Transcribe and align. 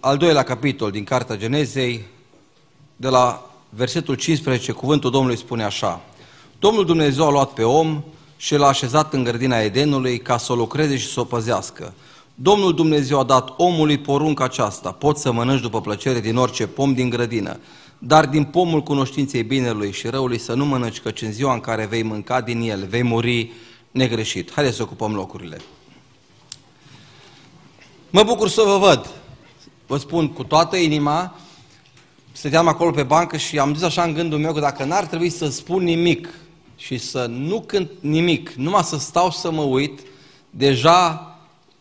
al 0.00 0.16
doilea 0.16 0.42
capitol 0.42 0.90
din 0.90 1.04
Cartea 1.04 1.36
Genezei, 1.36 2.04
de 2.96 3.08
la 3.08 3.50
versetul 3.68 4.14
15, 4.14 4.72
cuvântul 4.72 5.10
Domnului 5.10 5.36
spune 5.36 5.64
așa. 5.64 6.00
Domnul 6.58 6.84
Dumnezeu 6.84 7.26
a 7.26 7.30
luat 7.30 7.50
pe 7.50 7.62
om 7.62 8.02
și 8.36 8.56
l-a 8.56 8.66
așezat 8.66 9.12
în 9.12 9.24
grădina 9.24 9.60
Edenului 9.60 10.18
ca 10.18 10.36
să 10.36 10.52
o 10.52 10.54
lucreze 10.54 10.96
și 10.96 11.06
să 11.06 11.20
o 11.20 11.24
păzească. 11.24 11.94
Domnul 12.34 12.74
Dumnezeu 12.74 13.18
a 13.18 13.24
dat 13.24 13.54
omului 13.56 13.98
porunca 13.98 14.44
aceasta, 14.44 14.92
poți 14.92 15.20
să 15.20 15.32
mănânci 15.32 15.60
după 15.60 15.80
plăcere 15.80 16.20
din 16.20 16.36
orice 16.36 16.66
pom 16.66 16.94
din 16.94 17.10
grădină, 17.10 17.60
dar 17.98 18.26
din 18.26 18.44
pomul 18.44 18.82
cunoștinței 18.82 19.42
binelui 19.42 19.92
și 19.92 20.08
răului 20.08 20.38
să 20.38 20.54
nu 20.54 20.64
mănânci, 20.64 21.00
căci 21.00 21.22
în 21.22 21.32
ziua 21.32 21.52
în 21.52 21.60
care 21.60 21.86
vei 21.86 22.02
mânca 22.02 22.40
din 22.40 22.60
el, 22.60 22.86
vei 22.86 23.02
muri 23.02 23.52
negreșit. 23.90 24.52
Haideți 24.52 24.76
să 24.76 24.82
ocupăm 24.82 25.14
locurile. 25.14 25.60
Mă 28.10 28.22
bucur 28.22 28.48
să 28.48 28.62
vă 28.62 28.78
văd. 28.78 29.19
Vă 29.90 29.98
spun 29.98 30.28
cu 30.28 30.44
toată 30.44 30.76
inima, 30.76 31.34
stăteam 32.32 32.68
acolo 32.68 32.90
pe 32.90 33.02
bancă 33.02 33.36
și 33.36 33.58
am 33.58 33.74
zis 33.74 33.82
așa 33.82 34.02
în 34.02 34.14
gândul 34.14 34.38
meu 34.38 34.52
că 34.52 34.60
dacă 34.60 34.84
n-ar 34.84 35.06
trebui 35.06 35.30
să 35.30 35.48
spun 35.48 35.82
nimic 35.82 36.34
și 36.76 36.98
să 36.98 37.26
nu 37.26 37.60
cânt 37.60 37.90
nimic, 38.00 38.50
numai 38.50 38.82
să 38.82 38.98
stau 38.98 39.30
să 39.30 39.50
mă 39.50 39.62
uit, 39.62 40.00
deja 40.50 41.26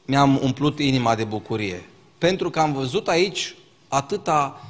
mi-am 0.06 0.40
umplut 0.44 0.80
inima 0.80 1.16
de 1.16 1.24
bucurie. 1.24 1.84
Pentru 2.18 2.50
că 2.50 2.60
am 2.60 2.74
văzut 2.74 3.08
aici 3.08 3.56
atâta 3.88 4.66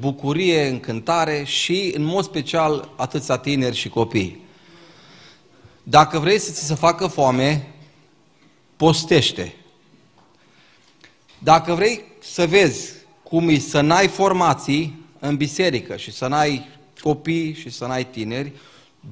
bucurie, 0.00 0.68
încântare 0.68 1.44
și, 1.44 1.92
în 1.96 2.02
mod 2.02 2.24
special, 2.24 2.88
atâția 2.96 3.36
tineri 3.36 3.76
și 3.76 3.88
copii. 3.88 4.40
Dacă 5.82 6.18
vrei 6.18 6.38
să 6.38 6.50
ți 6.50 6.66
se 6.66 6.74
facă 6.74 7.06
foame, 7.06 7.74
postește. 8.76 9.54
Dacă 11.42 11.74
vrei 11.74 12.04
să 12.18 12.46
vezi 12.46 12.92
cum 13.22 13.48
e 13.48 13.58
să 13.58 13.80
n-ai 13.80 14.08
formații 14.08 15.04
în 15.18 15.36
biserică 15.36 15.96
și 15.96 16.12
să 16.12 16.26
n-ai 16.26 16.68
copii 17.00 17.54
și 17.54 17.70
să 17.70 17.86
n-ai 17.86 18.06
tineri, 18.06 18.52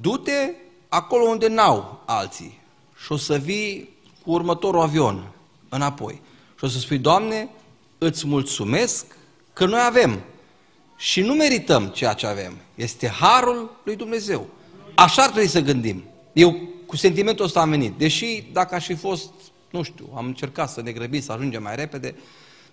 du-te 0.01 0.51
acolo 0.89 1.23
unde 1.23 1.47
n-au 1.47 2.03
alții 2.05 2.59
și 3.03 3.11
o 3.11 3.17
să 3.17 3.37
vii 3.37 3.89
cu 4.23 4.31
următorul 4.31 4.81
avion 4.81 5.31
înapoi. 5.69 6.21
Și 6.57 6.63
o 6.63 6.67
să 6.67 6.79
spui, 6.79 6.97
Doamne, 6.97 7.49
îți 7.97 8.27
mulțumesc 8.27 9.05
că 9.53 9.65
noi 9.65 9.81
avem 9.85 10.19
și 10.97 11.21
nu 11.21 11.33
merităm 11.33 11.87
ceea 11.87 12.13
ce 12.13 12.27
avem. 12.27 12.57
Este 12.75 13.07
harul 13.07 13.71
lui 13.83 13.95
Dumnezeu. 13.95 14.47
Așa 14.95 15.21
ar 15.21 15.29
trebui 15.29 15.49
să 15.49 15.59
gândim. 15.59 16.03
Eu 16.33 16.69
cu 16.85 16.95
sentimentul 16.95 17.45
ăsta 17.45 17.59
am 17.61 17.69
venit. 17.69 17.97
Deși 17.97 18.43
dacă 18.51 18.75
aș 18.75 18.85
fi 18.85 18.95
fost, 18.95 19.29
nu 19.69 19.81
știu, 19.81 20.09
am 20.15 20.25
încercat 20.25 20.69
să 20.69 20.81
ne 20.81 20.91
grăbim, 20.91 21.21
să 21.21 21.31
ajungem 21.31 21.63
mai 21.63 21.75
repede, 21.75 22.15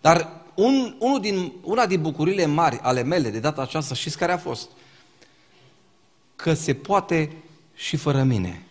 dar 0.00 0.30
un, 0.55 0.97
unul 0.98 1.20
din, 1.20 1.52
una 1.62 1.86
din 1.86 2.02
bucurile 2.02 2.47
mari 2.47 2.78
ale 2.83 3.02
mele 3.02 3.30
de 3.30 3.39
data 3.39 3.62
aceasta, 3.62 3.94
știți 3.94 4.19
care 4.19 4.33
a 4.33 4.39
fost? 4.39 4.69
Că 6.36 6.55
se 6.55 6.74
poate 6.74 7.36
și 7.74 7.97
fără 7.97 8.22
mine 8.22 8.67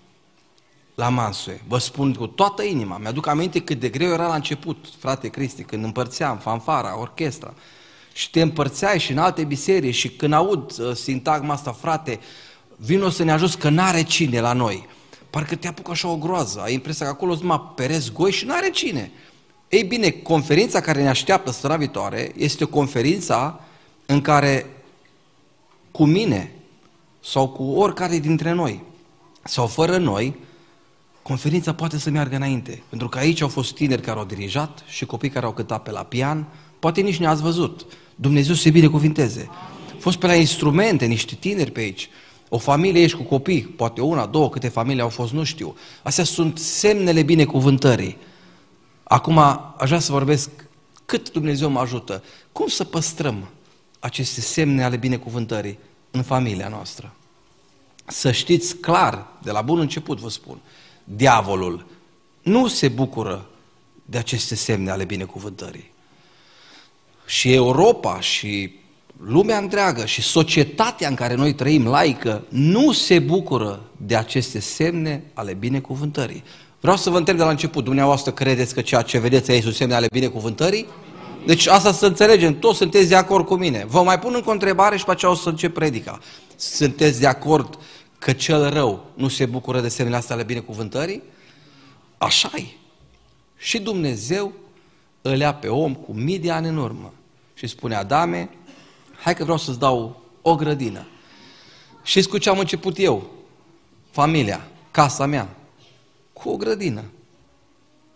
la 0.95 1.09
Mansue. 1.09 1.61
Vă 1.67 1.77
spun 1.77 2.13
cu 2.13 2.27
toată 2.27 2.63
inima. 2.63 2.97
Mi-aduc 2.97 3.27
aminte 3.27 3.61
cât 3.61 3.79
de 3.79 3.89
greu 3.89 4.11
era 4.11 4.27
la 4.27 4.35
început, 4.35 4.85
frate 4.99 5.27
Cristi, 5.27 5.63
când 5.63 5.83
împărțeam 5.83 6.37
fanfara, 6.37 6.99
orchestra. 6.99 7.53
Și 8.13 8.29
te 8.29 8.41
împărțeai 8.41 8.99
și 8.99 9.11
în 9.11 9.17
alte 9.17 9.43
biserici 9.43 9.95
și 9.95 10.09
când 10.09 10.33
aud 10.33 10.77
uh, 10.79 10.95
sintagma 10.95 11.53
asta, 11.53 11.71
frate, 11.71 12.19
vino 12.75 13.09
să 13.09 13.23
ne 13.23 13.31
ajut 13.31 13.55
că 13.55 13.69
n-are 13.69 14.03
cine 14.03 14.39
la 14.39 14.53
noi. 14.53 14.87
Parcă 15.36 15.55
te 15.55 15.67
apucă 15.67 15.91
așa 15.91 16.08
o 16.08 16.17
groază, 16.17 16.61
ai 16.61 16.73
impresia 16.73 17.05
că 17.05 17.11
acolo 17.11 17.33
sunt 17.33 17.47
mai 17.47 17.72
perezi 17.75 18.11
goi 18.11 18.31
și 18.31 18.45
n-are 18.45 18.69
cine. 18.69 19.11
Ei 19.69 19.83
bine, 19.83 20.09
conferința 20.09 20.80
care 20.80 21.02
ne 21.02 21.09
așteaptă 21.09 21.52
săptămâna 21.52 21.80
viitoare 21.80 22.31
este 22.38 22.64
o 22.64 22.67
conferință 22.67 23.59
în 24.05 24.22
care 24.22 24.66
cu 25.92 26.05
mine 26.05 26.52
sau 27.23 27.50
cu 27.50 27.64
oricare 27.64 28.19
dintre 28.19 28.52
noi 28.52 28.83
sau 29.44 29.67
fără 29.67 29.97
noi, 29.97 30.36
conferința 31.21 31.73
poate 31.73 31.98
să 31.98 32.09
meargă 32.09 32.36
înainte. 32.36 32.83
Pentru 32.89 33.09
că 33.09 33.17
aici 33.17 33.42
au 33.42 33.48
fost 33.48 33.73
tineri 33.73 34.02
care 34.02 34.20
au 34.20 34.26
dirijat 34.26 34.83
și 34.88 35.05
copii 35.05 35.30
care 35.30 35.45
au 35.45 35.54
cântat 35.54 35.83
pe 35.83 35.92
la 35.92 36.04
pian, 36.04 36.45
poate 36.80 37.02
nici 37.02 37.17
ne-ați 37.20 37.42
văzut. 37.42 37.86
Dumnezeu 38.15 38.55
să-i 38.55 38.71
binecuvinteze. 38.71 39.49
Au 39.93 39.99
fost 39.99 40.17
pe 40.17 40.27
la 40.27 40.36
instrumente, 40.36 41.05
niște 41.05 41.36
tineri 41.36 41.71
pe 41.71 41.80
aici. 41.80 42.09
O 42.55 42.58
familie 42.58 43.02
ești 43.02 43.17
cu 43.17 43.23
copii, 43.23 43.61
poate 43.61 44.02
una, 44.02 44.26
două, 44.26 44.49
câte 44.49 44.67
familii 44.67 45.02
au 45.02 45.10
fost, 45.10 45.33
nu 45.33 45.43
știu. 45.43 45.76
Astea 46.04 46.23
sunt 46.23 46.58
semnele 46.58 47.23
binecuvântării. 47.23 48.17
Acum 49.04 49.38
aș 49.38 49.88
vrea 49.88 49.99
să 49.99 50.11
vorbesc 50.11 50.49
cât 51.05 51.32
Dumnezeu 51.32 51.70
mă 51.70 51.80
ajută. 51.80 52.23
Cum 52.52 52.67
să 52.67 52.83
păstrăm 52.83 53.48
aceste 53.99 54.42
semne 54.42 54.83
ale 54.83 54.98
binecuvântării 54.98 55.80
în 56.11 56.23
familia 56.23 56.67
noastră? 56.67 57.14
Să 58.05 58.32
știți 58.32 58.76
clar, 58.76 59.27
de 59.44 59.52
la 59.52 59.61
bun 59.61 59.80
început 59.80 60.20
vă 60.20 60.30
spun, 60.30 60.58
diavolul 61.04 61.86
nu 62.42 62.67
se 62.67 62.88
bucură 62.88 63.49
de 64.05 64.17
aceste 64.17 64.55
semne 64.55 64.92
ale 64.92 65.05
binecuvântării. 65.05 65.92
Și 67.26 67.54
Europa 67.54 68.20
și 68.20 68.71
lumea 69.17 69.58
întreagă 69.58 70.05
și 70.05 70.21
societatea 70.21 71.08
în 71.08 71.15
care 71.15 71.36
noi 71.36 71.53
trăim, 71.53 71.87
laică, 71.87 72.43
nu 72.49 72.92
se 72.92 73.20
bucură 73.20 73.80
de 73.98 74.15
aceste 74.15 74.59
semne 74.59 75.23
ale 75.33 75.53
binecuvântării. 75.53 76.43
Vreau 76.80 76.98
să 76.98 77.09
vă 77.09 77.17
întreb 77.17 77.37
de 77.37 77.43
la 77.43 77.49
început, 77.49 77.83
dumneavoastră 77.83 78.31
credeți 78.31 78.73
că 78.73 78.81
ceea 78.81 79.02
ce 79.02 79.20
vedeți 79.20 79.52
aici 79.52 79.64
sunt 79.64 79.76
semne 79.76 79.95
ale 79.95 80.08
binecuvântării? 80.11 80.86
Deci 81.45 81.67
asta 81.67 81.92
să 81.92 82.05
înțelegem, 82.05 82.59
toți 82.59 82.77
sunteți 82.77 83.09
de 83.09 83.15
acord 83.15 83.45
cu 83.45 83.55
mine. 83.55 83.86
Vă 83.87 84.02
mai 84.02 84.20
pun 84.20 84.31
încă 84.36 84.49
o 84.49 84.53
întrebare 84.53 84.98
și 84.98 85.05
pe 85.05 85.11
aceea 85.11 85.32
o 85.32 85.36
să 85.36 85.49
încep 85.49 85.73
predica. 85.73 86.20
Sunteți 86.55 87.20
de 87.20 87.27
acord 87.27 87.77
că 88.20 88.32
cel 88.32 88.70
rău 88.70 89.05
nu 89.14 89.27
se 89.27 89.45
bucură 89.45 89.82
de 89.82 89.87
semnele 89.87 90.17
astea 90.17 90.36
ale 90.36 90.43
binecuvântării? 90.43 91.21
așa 92.17 92.52
e. 92.55 92.64
Și 93.58 93.80
Dumnezeu 93.80 94.52
îl 95.21 95.37
ia 95.37 95.53
pe 95.53 95.67
om 95.67 95.93
cu 95.93 96.14
mii 96.14 96.39
de 96.39 96.52
ani 96.52 96.67
în 96.67 96.77
urmă 96.77 97.14
și 97.53 97.67
spune, 97.67 97.95
Adame, 97.95 98.49
hai 99.25 99.36
că 99.36 99.43
vreau 99.43 99.58
să-ți 99.58 99.80
dau 99.80 100.21
o 100.41 100.55
grădină. 100.55 101.08
Și 102.03 102.23
cu 102.23 102.37
ce 102.37 102.49
am 102.49 102.59
început 102.59 102.99
eu? 102.99 103.30
Familia, 104.11 104.67
casa 104.91 105.25
mea, 105.25 105.49
cu 106.33 106.49
o 106.49 106.55
grădină. 106.55 107.03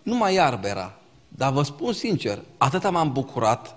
Nu 0.03 0.15
mai 0.15 0.33
iarbă 0.33 0.67
era. 0.67 0.99
Dar 1.27 1.51
vă 1.51 1.63
spun 1.63 1.93
sincer, 1.93 2.39
atât 2.57 2.89
m-am 2.89 3.11
bucurat 3.11 3.75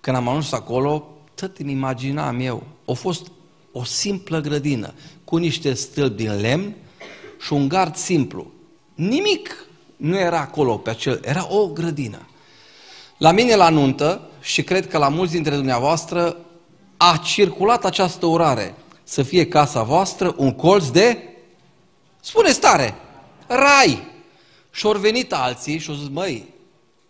când 0.00 0.16
am 0.16 0.28
ajuns 0.28 0.52
acolo, 0.52 1.08
tot 1.34 1.58
îmi 1.58 1.72
imaginam 1.72 2.40
eu. 2.40 2.62
A 2.86 2.92
fost 2.92 3.26
o 3.72 3.84
simplă 3.84 4.40
grădină 4.40 4.92
cu 5.24 5.36
niște 5.36 5.74
stâlpi 5.74 6.22
din 6.22 6.40
lemn 6.40 6.74
și 7.40 7.52
un 7.52 7.68
gard 7.68 7.96
simplu. 7.96 8.50
Nimic 8.94 9.66
nu 9.96 10.18
era 10.18 10.40
acolo 10.40 10.76
pe 10.76 10.90
acel, 10.90 11.20
era 11.24 11.46
o 11.54 11.66
grădină. 11.66 12.28
La 13.18 13.32
mine 13.32 13.54
la 13.54 13.68
nuntă, 13.68 14.28
și 14.40 14.62
cred 14.62 14.88
că 14.88 14.98
la 14.98 15.08
mulți 15.08 15.32
dintre 15.32 15.54
dumneavoastră, 15.54 16.36
a 17.04 17.16
circulat 17.16 17.84
această 17.84 18.26
urare. 18.26 18.74
Să 19.04 19.22
fie 19.22 19.46
casa 19.46 19.82
voastră 19.82 20.34
un 20.36 20.52
colț 20.52 20.88
de, 20.88 21.28
spune 22.20 22.50
stare, 22.50 22.94
rai. 23.46 24.10
Și 24.70 24.86
au 24.86 24.92
venit 24.92 25.32
alții 25.32 25.78
și 25.78 25.90
au 25.90 25.96
zis, 25.96 26.08
măi, 26.08 26.48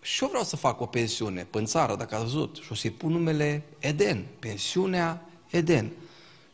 și 0.01 0.23
eu 0.23 0.29
vreau 0.29 0.45
să 0.45 0.57
fac 0.57 0.81
o 0.81 0.87
pensiune 0.87 1.47
pe 1.51 1.63
țară, 1.65 1.97
dacă 1.97 2.15
ați 2.15 2.25
văzut, 2.25 2.59
și 2.63 2.73
o 2.73 2.75
să-i 2.75 2.91
pun 2.91 3.13
numele 3.13 3.63
Eden, 3.79 4.25
pensiunea 4.39 5.29
Eden. 5.51 5.91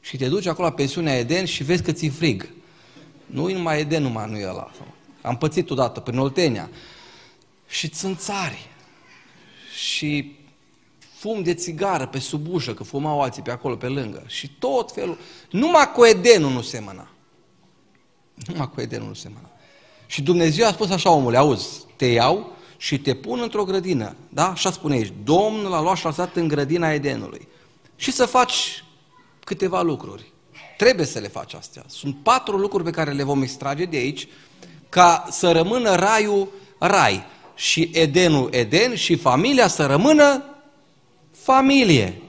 Și 0.00 0.16
te 0.16 0.28
duci 0.28 0.46
acolo 0.46 0.68
la 0.68 0.74
pensiunea 0.74 1.18
Eden 1.18 1.44
și 1.44 1.62
vezi 1.62 1.82
că 1.82 1.92
ți 1.92 2.06
frig. 2.06 2.48
Nu 3.26 3.48
numai 3.48 3.80
Eden, 3.80 4.02
numai 4.02 4.30
nu 4.30 4.38
e 4.38 4.48
ăla. 4.48 4.70
Am 5.22 5.36
pățit 5.36 5.70
odată 5.70 6.00
prin 6.00 6.18
Oltenia. 6.18 6.70
Și 7.68 7.88
țânțari. 7.88 8.68
Și 9.74 10.37
fum 11.18 11.42
de 11.42 11.54
țigară 11.54 12.06
pe 12.06 12.18
sub 12.18 12.52
ușă, 12.52 12.74
că 12.74 12.82
fumau 12.82 13.20
alții 13.20 13.42
pe 13.42 13.50
acolo, 13.50 13.76
pe 13.76 13.86
lângă. 13.86 14.22
Și 14.26 14.50
tot 14.58 14.92
felul. 14.92 15.18
Numai 15.50 15.92
cu 15.92 16.04
Edenul 16.04 16.50
nu 16.50 16.62
semăna. 16.62 17.08
Numai 18.34 18.70
cu 18.74 18.80
Edenul 18.80 19.06
nu 19.06 19.14
semăna. 19.14 19.50
Și 20.06 20.22
Dumnezeu 20.22 20.66
a 20.66 20.72
spus 20.72 20.90
așa, 20.90 21.10
omule, 21.10 21.36
auzi, 21.36 21.68
te 21.96 22.06
iau 22.06 22.52
și 22.76 22.98
te 22.98 23.14
pun 23.14 23.40
într-o 23.40 23.64
grădină. 23.64 24.16
Da? 24.28 24.50
Așa 24.50 24.70
spune 24.70 24.94
aici. 24.94 25.12
Domnul 25.24 25.74
a 25.74 25.80
luat 25.80 25.96
și 25.96 26.06
a 26.06 26.30
în 26.34 26.48
grădina 26.48 26.92
Edenului. 26.92 27.48
Și 27.96 28.12
să 28.12 28.26
faci 28.26 28.84
câteva 29.44 29.82
lucruri. 29.82 30.32
Trebuie 30.76 31.06
să 31.06 31.18
le 31.18 31.28
faci 31.28 31.54
astea. 31.54 31.82
Sunt 31.86 32.16
patru 32.22 32.56
lucruri 32.56 32.84
pe 32.84 32.90
care 32.90 33.12
le 33.12 33.22
vom 33.22 33.42
extrage 33.42 33.84
de 33.84 33.96
aici 33.96 34.28
ca 34.88 35.26
să 35.30 35.52
rămână 35.52 35.94
raiul 35.94 36.48
rai 36.78 37.24
și 37.54 37.90
Edenul 37.92 38.48
Eden 38.52 38.94
și 38.94 39.16
familia 39.16 39.68
să 39.68 39.86
rămână 39.86 40.42
familie. 41.52 42.22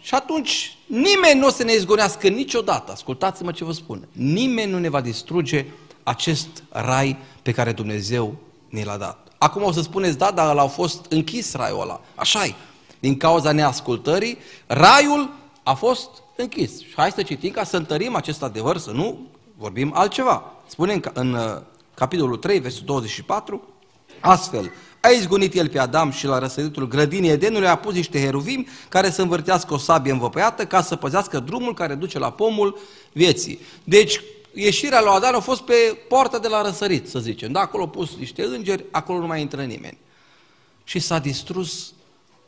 Și 0.00 0.14
atunci 0.14 0.76
nimeni 0.86 1.38
nu 1.38 1.46
o 1.46 1.50
să 1.50 1.64
ne 1.64 1.72
izgonească 1.72 2.28
niciodată. 2.28 2.92
Ascultați-mă 2.92 3.52
ce 3.52 3.64
vă 3.64 3.72
spun. 3.72 4.08
Nimeni 4.12 4.70
nu 4.70 4.78
ne 4.78 4.88
va 4.88 5.00
distruge 5.00 5.66
acest 6.02 6.48
rai 6.68 7.16
pe 7.42 7.52
care 7.52 7.72
Dumnezeu 7.72 8.34
ne 8.68 8.84
l-a 8.84 8.96
dat. 8.96 9.28
Acum 9.38 9.62
o 9.62 9.72
să 9.72 9.80
spuneți, 9.80 10.18
da, 10.18 10.30
dar 10.30 10.54
l-au 10.54 10.66
fost 10.66 11.06
închis 11.08 11.54
raiul 11.54 11.80
ăla. 11.80 12.00
așa 12.14 12.46
-i. 12.46 12.54
din 12.98 13.16
cauza 13.16 13.52
neascultării, 13.52 14.38
raiul 14.66 15.30
a 15.62 15.74
fost 15.74 16.10
închis. 16.36 16.80
Și 16.80 16.92
hai 16.96 17.10
să 17.10 17.22
citim 17.22 17.50
ca 17.50 17.64
să 17.64 17.76
întărim 17.76 18.14
acest 18.14 18.42
adevăr, 18.42 18.76
să 18.76 18.90
nu 18.90 19.18
vorbim 19.56 19.92
altceva. 19.94 20.52
Spune 20.66 20.92
în, 20.92 21.02
în 21.12 21.32
uh, 21.32 21.60
capitolul 21.94 22.36
3, 22.36 22.58
versul 22.58 22.84
24, 22.84 23.62
astfel, 24.20 24.72
a 25.00 25.08
izgonit 25.08 25.54
el 25.54 25.68
pe 25.68 25.78
Adam 25.78 26.10
și 26.10 26.26
la 26.26 26.38
răsăritul 26.38 26.88
grădinii 26.88 27.30
Edenului 27.30 27.68
a 27.68 27.76
pus 27.76 27.94
niște 27.94 28.20
heruvim 28.20 28.66
care 28.88 29.10
să 29.10 29.22
învârtească 29.22 29.74
o 29.74 29.78
sabie 29.78 30.12
învăpăiată 30.12 30.66
ca 30.66 30.82
să 30.82 30.96
păzească 30.96 31.38
drumul 31.38 31.74
care 31.74 31.94
duce 31.94 32.18
la 32.18 32.32
pomul 32.32 32.78
vieții. 33.12 33.60
Deci, 33.84 34.20
ieșirea 34.54 35.00
lui 35.00 35.10
Adam 35.10 35.34
a 35.34 35.40
fost 35.40 35.60
pe 35.60 35.98
poarta 36.08 36.38
de 36.38 36.48
la 36.48 36.62
răsărit, 36.62 37.08
să 37.08 37.18
zicem. 37.18 37.52
Da, 37.52 37.60
acolo 37.60 37.82
au 37.82 37.88
pus 37.88 38.16
niște 38.18 38.42
îngeri, 38.42 38.84
acolo 38.90 39.18
nu 39.18 39.26
mai 39.26 39.40
intră 39.40 39.62
nimeni. 39.62 39.98
Și 40.84 40.98
s-a 40.98 41.18
distrus 41.18 41.92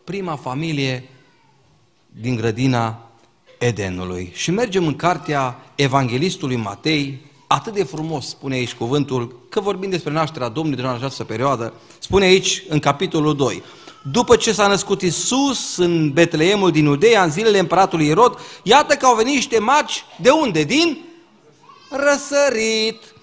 prima 0.05 0.37
familie 0.37 1.09
din 2.07 2.37
grădina 2.37 3.11
Edenului. 3.59 4.31
Și 4.35 4.51
mergem 4.51 4.87
în 4.87 4.97
cartea 4.97 5.57
Evanghelistului 5.75 6.57
Matei, 6.57 7.21
atât 7.53 7.73
de 7.73 7.85
frumos 7.85 8.29
spune 8.29 8.55
aici 8.55 8.75
cuvântul, 8.75 9.41
că 9.49 9.61
vorbim 9.61 9.91
despre 9.91 10.13
nașterea 10.13 10.49
Domnului 10.49 10.85
în 10.85 10.91
această 10.91 11.25
perioadă, 11.25 11.73
spune 11.99 12.25
aici 12.25 12.63
în 12.69 12.79
capitolul 12.79 13.37
2. 13.37 13.63
După 14.11 14.37
ce 14.37 14.53
s-a 14.53 14.67
născut 14.67 15.03
Isus 15.03 15.77
în 15.77 16.11
Betleemul 16.11 16.71
din 16.71 16.85
Iudeea, 16.85 17.23
în 17.23 17.31
zilele 17.31 17.59
împăratului 17.59 18.07
Irod, 18.07 18.39
iată 18.63 18.95
că 18.95 19.07
au 19.07 19.15
venit 19.15 19.35
niște 19.35 19.59
magi, 19.59 20.05
de 20.21 20.31
unde? 20.31 20.65
Din 20.65 20.99
răsărit 21.91 23.15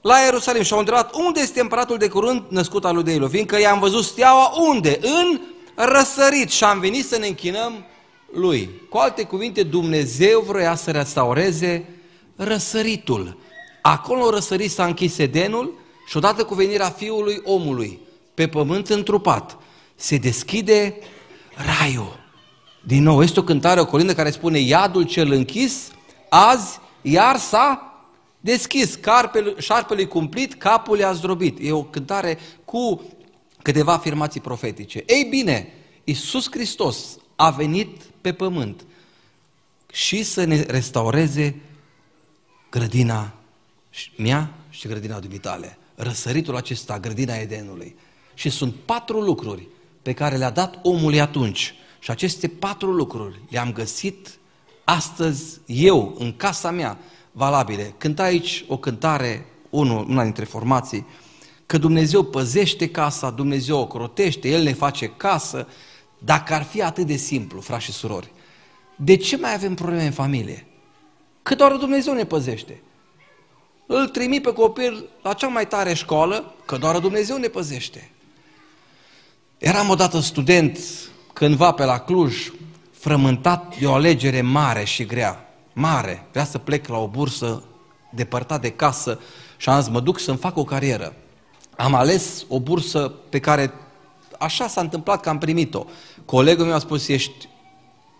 la 0.00 0.18
Ierusalim 0.18 0.62
și 0.62 0.72
au 0.72 0.78
întrebat 0.78 1.14
unde 1.14 1.40
este 1.40 1.60
împăratul 1.60 1.96
de 1.96 2.08
curând 2.08 2.42
născut 2.48 2.84
al 2.84 2.94
lui 2.94 3.28
fiindcă 3.30 3.60
i-am 3.60 3.78
văzut 3.78 4.04
steaua 4.04 4.52
unde? 4.68 4.98
În 5.02 5.40
răsărit 5.74 6.50
și 6.50 6.64
am 6.64 6.80
venit 6.80 7.06
să 7.06 7.18
ne 7.18 7.26
închinăm 7.26 7.84
lui. 8.32 8.70
Cu 8.88 8.96
alte 8.96 9.22
cuvinte, 9.22 9.62
Dumnezeu 9.62 10.40
vrea 10.40 10.74
să 10.74 10.90
restaureze 10.90 11.88
răsăritul. 12.36 13.36
Acolo 13.82 14.30
răsărit 14.30 14.70
s-a 14.70 14.84
închis 14.84 15.18
Edenul 15.18 15.78
și 16.08 16.16
odată 16.16 16.44
cu 16.44 16.54
venirea 16.54 16.90
Fiului 16.90 17.40
omului 17.44 18.00
pe 18.34 18.48
pământ 18.48 18.88
întrupat, 18.88 19.58
se 19.94 20.16
deschide 20.16 20.96
raiul. 21.54 22.18
Din 22.86 23.02
nou, 23.02 23.22
este 23.22 23.40
o 23.40 23.42
cântare, 23.42 23.80
o 23.80 23.86
colindă 23.86 24.14
care 24.14 24.30
spune 24.30 24.58
Iadul 24.58 25.02
cel 25.02 25.32
închis, 25.32 25.90
azi 26.28 26.78
iar 27.02 27.36
s-a 27.36 27.82
deschis, 28.40 28.94
carpele, 28.94 29.54
șarpele 29.58 30.04
cumplit, 30.04 30.54
capul 30.54 30.98
i-a 30.98 31.12
zdrobit. 31.12 31.58
E 31.60 31.72
o 31.72 31.82
cântare 31.82 32.38
cu 32.64 33.02
câteva 33.62 33.92
afirmații 33.92 34.40
profetice. 34.40 35.02
Ei 35.06 35.26
bine, 35.30 35.72
Iisus 36.04 36.50
Hristos 36.50 36.98
a 37.36 37.50
venit 37.50 38.02
pe 38.20 38.32
pământ 38.32 38.84
și 39.92 40.22
să 40.22 40.44
ne 40.44 40.60
restaureze 40.60 41.60
grădina 42.70 43.37
mea 44.16 44.54
și 44.70 44.88
grădina 44.88 45.18
dumitale. 45.18 45.78
Răsăritul 45.94 46.56
acesta, 46.56 46.98
grădina 46.98 47.34
Edenului. 47.34 47.96
Și 48.34 48.50
sunt 48.50 48.74
patru 48.74 49.20
lucruri 49.20 49.68
pe 50.02 50.12
care 50.12 50.36
le-a 50.36 50.50
dat 50.50 50.78
omului 50.82 51.20
atunci. 51.20 51.74
Și 51.98 52.10
aceste 52.10 52.48
patru 52.48 52.92
lucruri 52.92 53.40
le-am 53.48 53.72
găsit 53.72 54.38
astăzi 54.84 55.60
eu, 55.66 56.14
în 56.18 56.36
casa 56.36 56.70
mea, 56.70 56.98
valabile. 57.32 57.94
Cânta 57.98 58.22
aici 58.22 58.64
o 58.68 58.76
cântare, 58.76 59.46
unul, 59.70 60.06
una 60.08 60.22
dintre 60.22 60.44
formații, 60.44 61.06
că 61.66 61.78
Dumnezeu 61.78 62.22
păzește 62.22 62.90
casa, 62.90 63.30
Dumnezeu 63.30 63.78
o 63.78 63.86
crotește, 63.86 64.48
El 64.48 64.62
ne 64.62 64.72
face 64.72 65.06
casă. 65.06 65.66
Dacă 66.18 66.54
ar 66.54 66.62
fi 66.62 66.82
atât 66.82 67.06
de 67.06 67.16
simplu, 67.16 67.60
frați 67.60 67.84
și 67.84 67.92
surori, 67.92 68.32
de 68.96 69.16
ce 69.16 69.36
mai 69.36 69.54
avem 69.54 69.74
probleme 69.74 70.04
în 70.04 70.12
familie? 70.12 70.66
Că 71.42 71.54
doar 71.54 71.76
Dumnezeu 71.76 72.14
ne 72.14 72.24
păzește. 72.24 72.82
Îl 73.90 74.08
trimi 74.08 74.40
pe 74.40 74.52
copil 74.52 75.04
la 75.22 75.32
cea 75.32 75.46
mai 75.46 75.66
tare 75.66 75.94
școală, 75.94 76.54
că 76.64 76.76
doar 76.76 76.98
Dumnezeu 76.98 77.36
ne 77.36 77.46
păzește. 77.46 78.10
Eram 79.58 79.88
odată 79.88 80.20
student 80.20 80.78
cândva 81.32 81.72
pe 81.72 81.84
la 81.84 81.98
Cluj, 81.98 82.52
frământat 82.90 83.78
de 83.78 83.86
o 83.86 83.92
alegere 83.92 84.40
mare 84.40 84.84
și 84.84 85.04
grea. 85.04 85.48
Mare. 85.72 86.26
Vrea 86.30 86.44
să 86.44 86.58
plec 86.58 86.86
la 86.88 86.98
o 86.98 87.08
bursă 87.08 87.62
depărtat 88.10 88.60
de 88.60 88.70
casă 88.70 89.20
și 89.56 89.68
am 89.68 89.80
zis, 89.80 89.90
mă 89.90 90.00
duc 90.00 90.18
să-mi 90.18 90.38
fac 90.38 90.56
o 90.56 90.64
carieră. 90.64 91.14
Am 91.76 91.94
ales 91.94 92.44
o 92.48 92.60
bursă 92.60 93.12
pe 93.28 93.40
care 93.40 93.72
așa 94.38 94.68
s-a 94.68 94.80
întâmplat 94.80 95.20
că 95.20 95.28
am 95.28 95.38
primit-o. 95.38 95.84
Colegul 96.24 96.64
meu 96.64 96.74
a 96.74 96.78
spus, 96.78 97.08
ești 97.08 97.48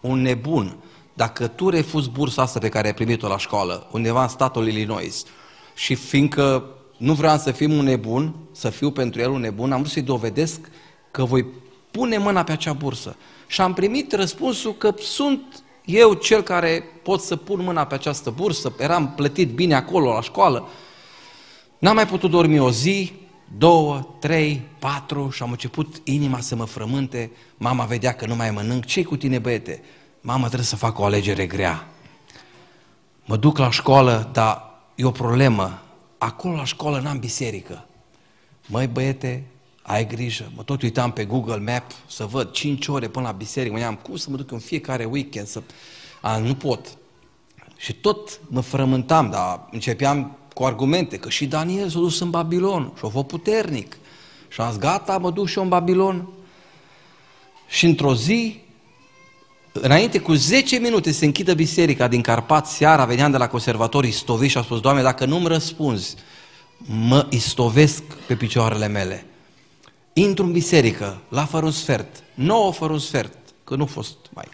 un 0.01 0.23
nebun. 0.23 0.77
Dacă 1.15 1.47
tu 1.47 1.69
refuzi 1.69 2.11
bursa 2.11 2.43
asta 2.43 2.59
pe 2.59 2.69
care 2.69 2.87
ai 2.87 2.95
primit-o 2.95 3.29
la 3.29 3.39
școală, 3.39 3.87
undeva 3.91 4.23
în 4.23 4.29
statul 4.29 4.69
Illinois, 4.69 5.25
și 5.79 5.95
fiindcă 5.95 6.65
nu 6.97 7.13
vreau 7.13 7.39
să 7.39 7.51
fiu 7.51 7.71
un 7.71 7.85
nebun, 7.85 8.35
să 8.53 8.71
fiu 8.71 8.91
pentru 8.91 9.21
el 9.21 9.31
un 9.31 9.41
nebun, 9.41 9.73
am 9.73 9.79
vrut 9.79 9.93
să-i 9.93 10.03
dovedesc 10.03 10.61
că 11.11 11.25
voi 11.25 11.47
pune 11.91 12.19
mâna 12.19 12.43
pe 12.43 12.53
acea 12.53 12.73
bursă. 12.73 13.17
Și 13.47 13.61
am 13.61 13.75
primit 13.75 14.13
răspunsul 14.13 14.75
că 14.75 14.95
sunt 14.99 15.63
eu 15.85 16.13
cel 16.13 16.43
care 16.43 16.85
pot 17.03 17.21
să 17.21 17.37
pun 17.37 17.63
mâna 17.63 17.85
pe 17.85 17.95
această 17.95 18.31
bursă, 18.31 18.73
eram 18.79 19.13
plătit 19.17 19.49
bine 19.49 19.75
acolo 19.75 20.13
la 20.13 20.21
școală. 20.21 20.69
N-am 21.79 21.95
mai 21.95 22.07
putut 22.07 22.31
dormi 22.31 22.59
o 22.59 22.71
zi, 22.71 23.13
două, 23.59 24.15
trei, 24.21 24.63
patru 24.79 25.31
și 25.31 25.43
am 25.43 25.51
început 25.51 25.97
inima 26.05 26.41
să 26.41 26.57
mă 26.57 26.65
frământe. 26.65 27.31
Mama 27.57 27.85
vedea 27.85 28.13
că 28.13 28.27
nu 28.27 28.35
mai 28.35 28.51
mănânc. 28.51 28.85
ce 28.85 29.03
cu 29.03 29.17
tine, 29.17 29.39
băiete? 29.39 29.83
Mama, 30.21 30.47
trebuie 30.47 30.67
să 30.67 30.77
fac 30.77 30.99
o 30.99 31.05
alegere 31.05 31.47
grea. 31.47 31.89
Mă 33.25 33.37
duc 33.37 33.59
la 33.59 33.71
școală, 33.71 34.31
dar 34.33 34.68
e 34.99 35.05
o 35.05 35.11
problemă. 35.11 35.83
Acolo 36.19 36.55
la 36.55 36.65
școală 36.65 37.01
n-am 37.01 37.19
biserică. 37.19 37.87
Măi, 38.67 38.87
băiete, 38.87 39.45
ai 39.83 40.07
grijă. 40.07 40.53
Mă 40.55 40.63
tot 40.63 40.83
uitam 40.83 41.13
pe 41.13 41.25
Google 41.25 41.73
Map 41.73 41.85
să 42.07 42.25
văd 42.25 42.51
5 42.51 42.87
ore 42.87 43.09
până 43.09 43.27
la 43.27 43.33
biserică. 43.33 43.77
Mă 43.77 43.85
am 43.85 43.95
cum 43.95 44.17
să 44.17 44.31
mă 44.31 44.37
duc 44.37 44.51
în 44.51 44.59
fiecare 44.59 45.05
weekend 45.05 45.47
să... 45.47 45.63
A, 46.21 46.39
nu 46.39 46.55
pot. 46.55 46.99
Și 47.77 47.93
tot 47.93 48.41
mă 48.49 48.61
frământam, 48.61 49.31
dar 49.31 49.69
începeam 49.71 50.37
cu 50.55 50.65
argumente, 50.65 51.17
că 51.17 51.29
și 51.29 51.47
Daniel 51.47 51.89
s-a 51.89 51.99
dus 51.99 52.21
în 52.21 52.31
Babilon 52.31 52.93
și 52.97 53.05
a 53.05 53.09
fost 53.09 53.27
puternic. 53.27 53.99
Și 54.49 54.61
am 54.61 54.71
zis, 54.71 54.79
gata, 54.79 55.19
mă 55.19 55.31
duc 55.31 55.47
și 55.47 55.57
eu 55.57 55.63
în 55.63 55.69
Babilon. 55.69 56.29
Și 57.69 57.87
într-o 57.87 58.15
zi, 58.15 58.61
înainte 59.73 60.19
cu 60.19 60.35
10 60.35 60.79
minute 60.79 61.13
se 61.13 61.25
închidă 61.25 61.55
biserica 61.55 62.09
din 62.09 62.21
Carpați, 62.21 62.75
seara 62.75 63.05
veneam 63.05 63.31
de 63.31 63.37
la 63.37 63.49
conservatorii 63.49 64.11
istovi 64.11 64.49
și 64.49 64.59
a 64.59 64.63
spus, 64.63 64.81
Doamne, 64.81 65.03
dacă 65.03 65.25
nu-mi 65.25 65.47
răspunzi, 65.47 66.15
mă 66.77 67.27
istovesc 67.31 68.03
pe 68.03 68.35
picioarele 68.35 68.87
mele. 68.87 69.25
Intru 70.13 70.45
în 70.45 70.53
biserică, 70.53 71.21
la 71.29 71.45
fără 71.45 71.65
un 71.65 71.71
sfert, 71.71 72.23
nouă 72.35 72.73
fără 72.73 72.93
un 72.93 72.99
sfert, 72.99 73.37
că 73.65 73.77
nu 73.77 73.87
fost 73.87 74.17
mai. 74.33 74.49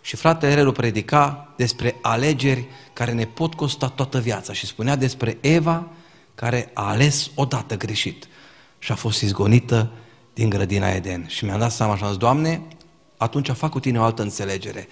Și 0.00 0.16
fratele 0.16 0.54
Relu 0.54 0.72
predica 0.72 1.52
despre 1.56 1.96
alegeri 2.02 2.66
care 2.92 3.12
ne 3.12 3.24
pot 3.24 3.54
costa 3.54 3.88
toată 3.88 4.18
viața 4.18 4.52
și 4.52 4.66
spunea 4.66 4.96
despre 4.96 5.38
Eva 5.40 5.88
care 6.34 6.70
a 6.74 6.88
ales 6.88 7.30
odată 7.34 7.76
greșit 7.76 8.28
și 8.78 8.92
a 8.92 8.94
fost 8.94 9.22
izgonită 9.22 9.90
din 10.34 10.48
grădina 10.48 10.90
Eden. 10.90 11.24
Și 11.28 11.44
mi-am 11.44 11.58
dat 11.58 11.72
seama 11.72 11.96
și 11.96 12.02
am 12.02 12.08
zis, 12.08 12.18
Doamne, 12.18 12.62
atunci 13.18 13.50
fac 13.50 13.70
cu 13.70 13.80
tine 13.80 13.98
o 13.98 14.02
altă 14.02 14.22
înțelegere. 14.22 14.88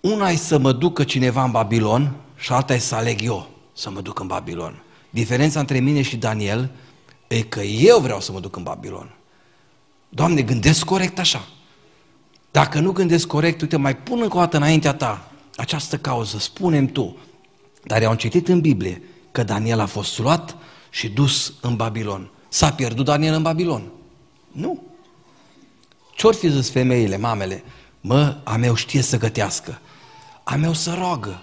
Una 0.00 0.28
e 0.28 0.36
să 0.36 0.58
mă 0.58 0.72
ducă 0.72 1.04
cineva 1.04 1.44
în 1.44 1.50
Babilon 1.50 2.14
și 2.36 2.52
alta 2.52 2.74
e 2.74 2.78
să 2.78 2.94
aleg 2.94 3.22
eu 3.22 3.48
să 3.72 3.90
mă 3.90 4.00
duc 4.00 4.18
în 4.18 4.26
Babilon. 4.26 4.82
Diferența 5.10 5.60
între 5.60 5.78
mine 5.78 6.02
și 6.02 6.16
Daniel 6.16 6.70
e 7.28 7.42
că 7.42 7.60
eu 7.60 7.98
vreau 7.98 8.20
să 8.20 8.32
mă 8.32 8.40
duc 8.40 8.56
în 8.56 8.62
Babilon. 8.62 9.14
Doamne, 10.08 10.42
gândesc 10.42 10.84
corect 10.84 11.18
așa. 11.18 11.48
Dacă 12.50 12.80
nu 12.80 12.92
gândesc 12.92 13.26
corect, 13.26 13.60
uite, 13.60 13.76
mai 13.76 13.96
pun 13.96 14.20
încă 14.22 14.36
o 14.36 14.40
dată 14.40 14.56
înaintea 14.56 14.94
ta 14.94 15.30
această 15.56 15.98
cauză, 15.98 16.38
spunem 16.38 16.86
tu. 16.86 17.16
Dar 17.84 18.02
eu 18.02 18.10
am 18.10 18.16
citit 18.16 18.48
în 18.48 18.60
Biblie 18.60 19.02
că 19.32 19.42
Daniel 19.42 19.80
a 19.80 19.86
fost 19.86 20.18
luat 20.18 20.56
și 20.90 21.08
dus 21.08 21.54
în 21.60 21.76
Babilon. 21.76 22.30
S-a 22.48 22.72
pierdut 22.72 23.04
Daniel 23.04 23.34
în 23.34 23.42
Babilon? 23.42 23.82
Nu. 24.52 24.82
Ce-or 26.14 26.34
fi 26.34 26.48
zis 26.48 26.70
femeile, 26.70 27.16
mamele? 27.16 27.64
Mă, 28.00 28.36
a 28.44 28.56
meu 28.56 28.74
știe 28.74 29.02
să 29.02 29.18
gătească, 29.18 29.80
a 30.42 30.54
meu 30.54 30.72
să 30.72 30.94
roagă, 30.98 31.42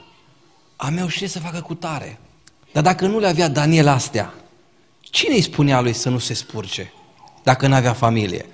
a 0.75 0.89
meu 0.89 1.07
știe 1.07 1.27
să 1.27 1.39
facă 1.39 1.61
cutare. 1.61 2.19
Dar 2.71 2.83
dacă 2.83 3.07
nu 3.07 3.19
le 3.19 3.27
avea 3.27 3.47
Daniel 3.47 3.87
astea, 3.87 4.33
cine 5.01 5.33
îi 5.35 5.41
spunea 5.41 5.81
lui 5.81 5.93
să 5.93 6.09
nu 6.09 6.17
se 6.17 6.33
spurce 6.33 6.93
dacă 7.43 7.67
nu 7.67 7.75
avea 7.75 7.93
familie? 7.93 8.45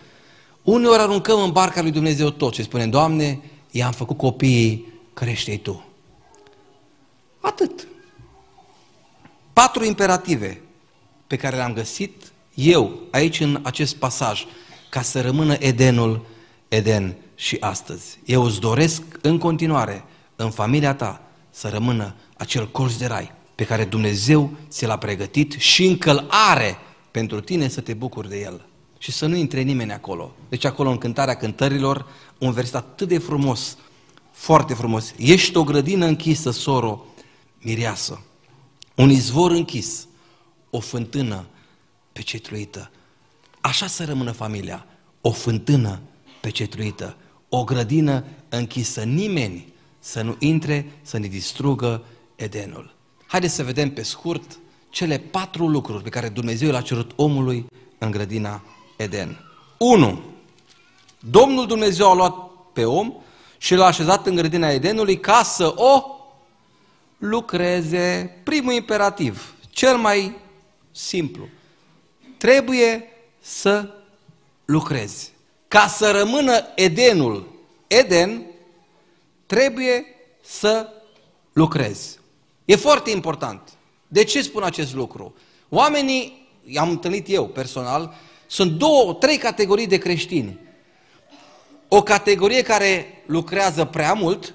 Uneori 0.63 1.01
aruncăm 1.01 1.41
în 1.41 1.51
barca 1.51 1.81
lui 1.81 1.91
Dumnezeu 1.91 2.29
tot 2.29 2.53
și 2.53 2.63
spunem, 2.63 2.89
Doamne, 2.89 3.39
i-am 3.71 3.91
făcut 3.91 4.17
copiii, 4.17 4.93
crește 5.13 5.57
Tu. 5.57 5.85
Atât. 7.39 7.87
Patru 9.53 9.85
imperative 9.85 10.61
pe 11.27 11.35
care 11.35 11.55
le-am 11.55 11.73
găsit 11.73 12.31
eu 12.53 12.99
aici 13.11 13.39
în 13.39 13.59
acest 13.63 13.95
pasaj 13.95 14.45
ca 14.89 15.01
să 15.01 15.21
rămână 15.21 15.55
Edenul 15.59 16.25
Eden 16.67 17.15
și 17.35 17.57
astăzi. 17.59 18.19
Eu 18.25 18.43
îți 18.43 18.59
doresc 18.59 19.01
în 19.21 19.37
continuare, 19.37 20.03
în 20.35 20.51
familia 20.51 20.95
ta, 20.95 21.21
să 21.49 21.69
rămână 21.69 22.15
acel 22.37 22.71
colț 22.71 22.93
de 22.93 23.05
rai 23.05 23.31
pe 23.55 23.63
care 23.65 23.85
Dumnezeu 23.85 24.51
ți 24.69 24.85
l-a 24.85 24.97
pregătit 24.97 25.51
și 25.51 25.85
încă 25.85 26.11
îl 26.11 26.27
are 26.29 26.77
pentru 27.11 27.41
tine 27.41 27.67
să 27.67 27.81
te 27.81 27.93
bucuri 27.93 28.29
de 28.29 28.39
el. 28.39 28.65
Și 28.97 29.11
să 29.11 29.25
nu 29.25 29.35
intre 29.35 29.61
nimeni 29.61 29.91
acolo. 29.91 30.35
Deci 30.49 30.65
acolo 30.65 30.89
în 30.89 30.97
cântarea 30.97 31.35
cântărilor, 31.35 32.05
un 32.37 32.51
verset 32.51 32.75
atât 32.75 33.07
de 33.07 33.17
frumos, 33.17 33.77
foarte 34.31 34.73
frumos. 34.73 35.13
Ești 35.17 35.57
o 35.57 35.63
grădină 35.63 36.05
închisă, 36.05 36.51
soro, 36.51 37.05
mireasă. 37.61 38.21
Un 38.95 39.09
izvor 39.09 39.51
închis, 39.51 40.07
o 40.69 40.79
fântână 40.79 41.45
pecetluită. 42.11 42.91
Așa 43.65 43.87
să 43.87 44.05
rămână 44.05 44.31
familia, 44.31 44.85
o 45.21 45.31
fântână 45.31 45.99
pecetluită, 46.41 47.17
o 47.49 47.63
grădină 47.63 48.23
închisă. 48.49 49.03
Nimeni 49.03 49.73
să 49.99 50.21
nu 50.21 50.35
intre 50.39 50.91
să 51.01 51.17
ne 51.17 51.27
distrugă 51.27 52.03
Edenul. 52.35 52.95
Haideți 53.27 53.53
să 53.53 53.63
vedem 53.63 53.91
pe 53.91 54.03
scurt 54.03 54.59
cele 54.89 55.17
patru 55.17 55.67
lucruri 55.67 56.03
pe 56.03 56.09
care 56.09 56.29
Dumnezeu 56.29 56.71
le-a 56.71 56.81
cerut 56.81 57.11
omului 57.15 57.65
în 57.97 58.11
grădina 58.11 58.63
Eden. 58.97 59.39
1. 59.77 60.21
Domnul 61.19 61.67
Dumnezeu 61.67 62.09
a 62.09 62.13
luat 62.13 62.35
pe 62.73 62.85
om 62.85 63.13
și 63.57 63.75
l-a 63.75 63.85
așezat 63.85 64.27
în 64.27 64.35
grădina 64.35 64.69
Edenului 64.69 65.19
ca 65.19 65.43
să 65.43 65.73
o 65.75 66.03
lucreze. 67.17 68.35
Primul 68.43 68.73
imperativ, 68.73 69.55
cel 69.69 69.97
mai 69.97 70.35
simplu. 70.91 71.47
Trebuie 72.37 73.09
să 73.45 73.89
lucrezi. 74.65 75.31
Ca 75.67 75.87
să 75.87 76.11
rămână 76.11 76.65
Edenul 76.75 77.53
Eden, 77.87 78.45
trebuie 79.45 80.05
să 80.41 80.89
lucrezi. 81.53 82.19
E 82.65 82.75
foarte 82.75 83.09
important. 83.09 83.69
De 84.07 84.23
ce 84.23 84.41
spun 84.41 84.63
acest 84.63 84.93
lucru? 84.93 85.35
Oamenii, 85.69 86.47
i-am 86.65 86.89
întâlnit 86.89 87.29
eu 87.29 87.47
personal, 87.47 88.13
sunt 88.47 88.71
două, 88.71 89.13
trei 89.13 89.37
categorii 89.37 89.87
de 89.87 89.97
creștini. 89.97 90.59
O 91.87 92.03
categorie 92.03 92.61
care 92.61 93.23
lucrează 93.25 93.85
prea 93.85 94.13
mult 94.13 94.53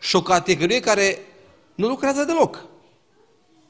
și 0.00 0.16
o 0.16 0.22
categorie 0.22 0.80
care 0.80 1.18
nu 1.74 1.88
lucrează 1.88 2.24
deloc. 2.24 2.64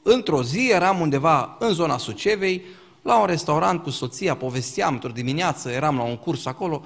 Într-o 0.03 0.43
zi 0.43 0.69
eram 0.71 0.99
undeva 0.99 1.55
în 1.59 1.73
zona 1.73 1.97
Sucevei, 1.97 2.65
la 3.07 3.19
un 3.19 3.25
restaurant 3.25 3.83
cu 3.83 3.89
soția, 3.89 4.35
povesteam 4.35 4.93
într-o 4.93 5.09
dimineață, 5.09 5.69
eram 5.69 5.97
la 5.97 6.03
un 6.03 6.17
curs 6.17 6.45
acolo, 6.45 6.83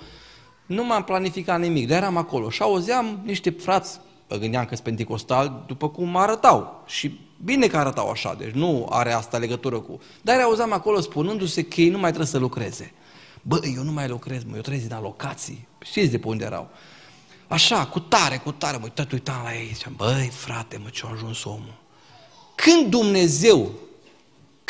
nu 0.66 0.86
m-am 0.86 1.04
planificat 1.04 1.60
nimic, 1.60 1.88
dar 1.88 1.98
eram 1.98 2.18
acolo 2.18 2.50
și 2.50 2.62
auzeam 2.62 3.20
niște 3.24 3.50
frați, 3.50 4.00
mă 4.30 4.36
gândeam 4.36 4.64
că 4.64 4.74
sunt 4.74 4.86
penticostal, 4.86 5.64
după 5.68 5.90
cum 5.90 6.16
arătau. 6.16 6.84
Și 6.86 7.20
bine 7.44 7.68
că 7.68 7.78
arătau 7.78 8.10
așa, 8.10 8.36
deci 8.38 8.52
nu 8.52 8.88
are 8.90 9.12
asta 9.12 9.38
legătură 9.38 9.80
cu... 9.80 10.00
Dar 10.22 10.40
auzeam 10.40 10.74
acolo 10.74 11.00
spunându-se 11.00 11.64
că 11.64 11.82
ei 11.82 11.90
nu 11.90 11.98
mai 11.98 12.10
trebuie 12.10 12.30
să 12.30 12.38
lucreze. 12.38 12.94
Bă, 13.42 13.60
eu 13.76 13.84
nu 13.84 13.92
mai 13.92 14.08
lucrez, 14.08 14.44
mă, 14.44 14.56
eu 14.56 14.62
trăiesc 14.62 14.88
din 14.88 14.96
alocații. 14.96 15.68
Știți 15.80 16.12
de 16.12 16.18
pe 16.18 16.28
unde 16.28 16.44
erau? 16.44 16.70
Așa, 17.48 17.86
cu 17.86 18.00
tare, 18.00 18.38
cu 18.38 18.52
tare, 18.52 18.78
mă 18.78 18.88
tot 18.88 19.12
uitam 19.12 19.42
la 19.44 19.56
ei, 19.56 19.72
ziceam, 19.74 19.94
băi, 19.98 20.32
frate, 20.34 20.80
mă, 20.84 20.90
ce-a 20.90 21.10
ajuns 21.14 21.44
omul. 21.44 21.80
Când 22.56 22.90
Dumnezeu, 22.90 23.72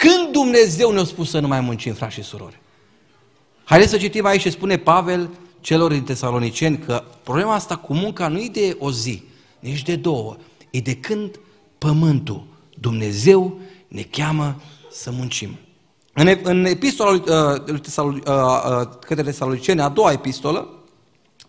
când 0.01 0.31
Dumnezeu 0.31 0.91
ne-a 0.91 1.03
spus 1.03 1.29
să 1.29 1.39
nu 1.39 1.48
mai 1.48 1.60
muncim, 1.60 1.93
frați 1.93 2.13
și 2.13 2.24
surori? 2.24 2.60
Haideți 3.63 3.91
să 3.91 3.98
citim 3.98 4.25
aici 4.25 4.41
ce 4.41 4.50
spune 4.50 4.77
Pavel 4.77 5.29
celor 5.60 5.91
din 5.91 6.03
tesaloniceni, 6.03 6.77
că 6.77 7.03
problema 7.24 7.53
asta 7.53 7.75
cu 7.75 7.93
munca 7.93 8.27
nu 8.27 8.39
e 8.39 8.50
de 8.51 8.75
o 8.79 8.91
zi, 8.91 9.24
nici 9.60 9.81
de 9.81 9.96
două, 9.96 10.36
e 10.70 10.79
de 10.79 10.96
când 10.96 11.39
pământul, 11.77 12.43
Dumnezeu 12.79 13.60
ne 13.88 14.01
cheamă 14.01 14.62
să 14.91 15.12
muncim. 15.12 15.58
În, 16.13 16.38
în 16.43 16.65
epistola 16.65 17.12
uh, 17.12 17.22
uh, 17.98 18.13
uh, 18.25 18.88
către 19.00 19.24
tesaloniceni, 19.24 19.81
a 19.81 19.89
doua 19.89 20.12
epistolă, 20.12 20.67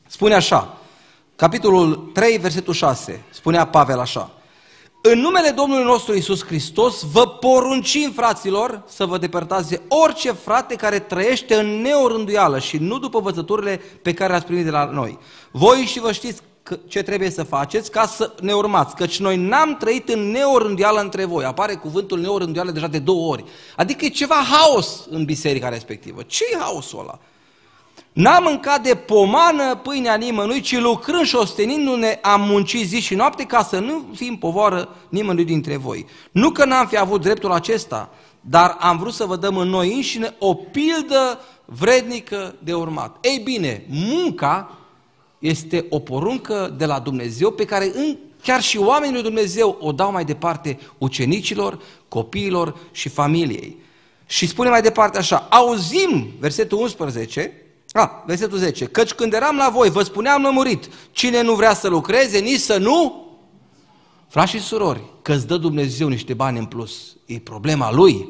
spune 0.06 0.34
așa, 0.34 0.78
capitolul 1.36 2.10
3, 2.12 2.38
versetul 2.38 2.74
6, 2.74 3.24
spunea 3.30 3.66
Pavel 3.66 3.98
așa, 3.98 4.30
în 5.04 5.18
numele 5.18 5.50
Domnului 5.50 5.84
nostru 5.84 6.14
Isus 6.14 6.44
Hristos, 6.44 7.02
vă 7.12 7.28
poruncim, 7.28 8.12
fraților, 8.12 8.82
să 8.88 9.06
vă 9.06 9.18
depărtați 9.18 9.68
de 9.68 9.80
orice 9.88 10.32
frate 10.32 10.74
care 10.74 10.98
trăiește 10.98 11.54
în 11.54 11.80
neorânduială 11.80 12.58
și 12.58 12.76
nu 12.76 12.98
după 12.98 13.20
văzăturile 13.20 13.80
pe 14.02 14.14
care 14.14 14.30
le-ați 14.30 14.46
primit 14.46 14.64
de 14.64 14.70
la 14.70 14.84
noi. 14.84 15.18
Voi 15.50 15.78
și 15.78 16.00
vă 16.00 16.12
știți 16.12 16.42
ce 16.86 17.02
trebuie 17.02 17.30
să 17.30 17.42
faceți 17.42 17.90
ca 17.90 18.06
să 18.06 18.34
ne 18.40 18.52
urmați, 18.52 18.94
căci 18.94 19.18
noi 19.18 19.36
n-am 19.36 19.76
trăit 19.76 20.08
în 20.08 20.30
neorânduială 20.30 21.00
între 21.00 21.24
voi. 21.24 21.44
Apare 21.44 21.74
cuvântul 21.74 22.20
neorânduială 22.20 22.70
deja 22.70 22.86
de 22.86 22.98
două 22.98 23.30
ori. 23.30 23.44
Adică 23.76 24.04
e 24.04 24.08
ceva 24.08 24.44
haos 24.50 25.06
în 25.10 25.24
biserica 25.24 25.68
respectivă. 25.68 26.22
ce 26.22 26.44
e 26.52 26.58
haosul 26.58 26.98
ăla? 27.00 27.18
N-am 28.12 28.42
mâncat 28.42 28.82
de 28.82 28.94
pomană 28.94 29.76
pâinea 29.76 30.14
nimănui, 30.14 30.60
ci 30.60 30.78
lucrând 30.78 31.24
și 31.24 31.36
ostenindu-ne 31.36 32.18
am 32.22 32.40
muncit 32.40 32.86
zi 32.86 33.00
și 33.00 33.14
noapte 33.14 33.44
ca 33.44 33.62
să 33.62 33.78
nu 33.78 34.04
fim 34.14 34.36
povoară 34.36 34.96
nimănui 35.08 35.44
dintre 35.44 35.76
voi. 35.76 36.06
Nu 36.30 36.50
că 36.50 36.64
n-am 36.64 36.86
fi 36.86 36.98
avut 36.98 37.20
dreptul 37.20 37.52
acesta, 37.52 38.10
dar 38.40 38.76
am 38.80 38.98
vrut 38.98 39.12
să 39.12 39.24
vă 39.24 39.36
dăm 39.36 39.56
în 39.56 39.68
noi 39.68 39.94
înșine 39.94 40.34
o 40.38 40.54
pildă 40.54 41.40
vrednică 41.64 42.54
de 42.58 42.74
urmat. 42.74 43.16
Ei 43.20 43.40
bine, 43.44 43.86
munca 43.88 44.78
este 45.38 45.86
o 45.88 45.98
poruncă 45.98 46.74
de 46.76 46.86
la 46.86 46.98
Dumnezeu 46.98 47.50
pe 47.50 47.64
care 47.64 47.90
în, 47.94 48.16
chiar 48.42 48.60
și 48.60 48.78
oamenii 48.78 49.14
lui 49.14 49.22
Dumnezeu 49.22 49.76
o 49.80 49.92
dau 49.92 50.12
mai 50.12 50.24
departe 50.24 50.78
ucenicilor, 50.98 51.78
copiilor 52.08 52.76
și 52.90 53.08
familiei. 53.08 53.76
Și 54.26 54.46
spune 54.46 54.68
mai 54.68 54.82
departe 54.82 55.18
așa, 55.18 55.36
auzim, 55.50 56.26
versetul 56.38 56.78
11, 56.78 57.61
a, 57.92 58.22
versetul 58.26 58.58
10. 58.58 58.84
Căci 58.84 59.12
când 59.12 59.32
eram 59.32 59.56
la 59.56 59.68
voi, 59.68 59.90
vă 59.90 60.02
spuneam 60.02 60.42
lămurit, 60.42 60.88
cine 61.10 61.42
nu 61.42 61.54
vrea 61.54 61.74
să 61.74 61.88
lucreze, 61.88 62.38
nici 62.38 62.60
să 62.60 62.78
nu... 62.78 63.26
Frați 64.28 64.50
și 64.50 64.60
surori, 64.60 65.02
că 65.22 65.32
îți 65.32 65.46
dă 65.46 65.56
Dumnezeu 65.56 66.08
niște 66.08 66.34
bani 66.34 66.58
în 66.58 66.64
plus, 66.64 67.16
e 67.26 67.38
problema 67.38 67.92
lui. 67.92 68.28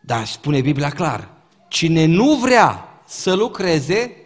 Dar 0.00 0.26
spune 0.26 0.60
Biblia 0.60 0.90
clar, 0.90 1.28
cine 1.68 2.04
nu 2.04 2.34
vrea 2.34 2.88
să 3.06 3.34
lucreze, 3.34 4.16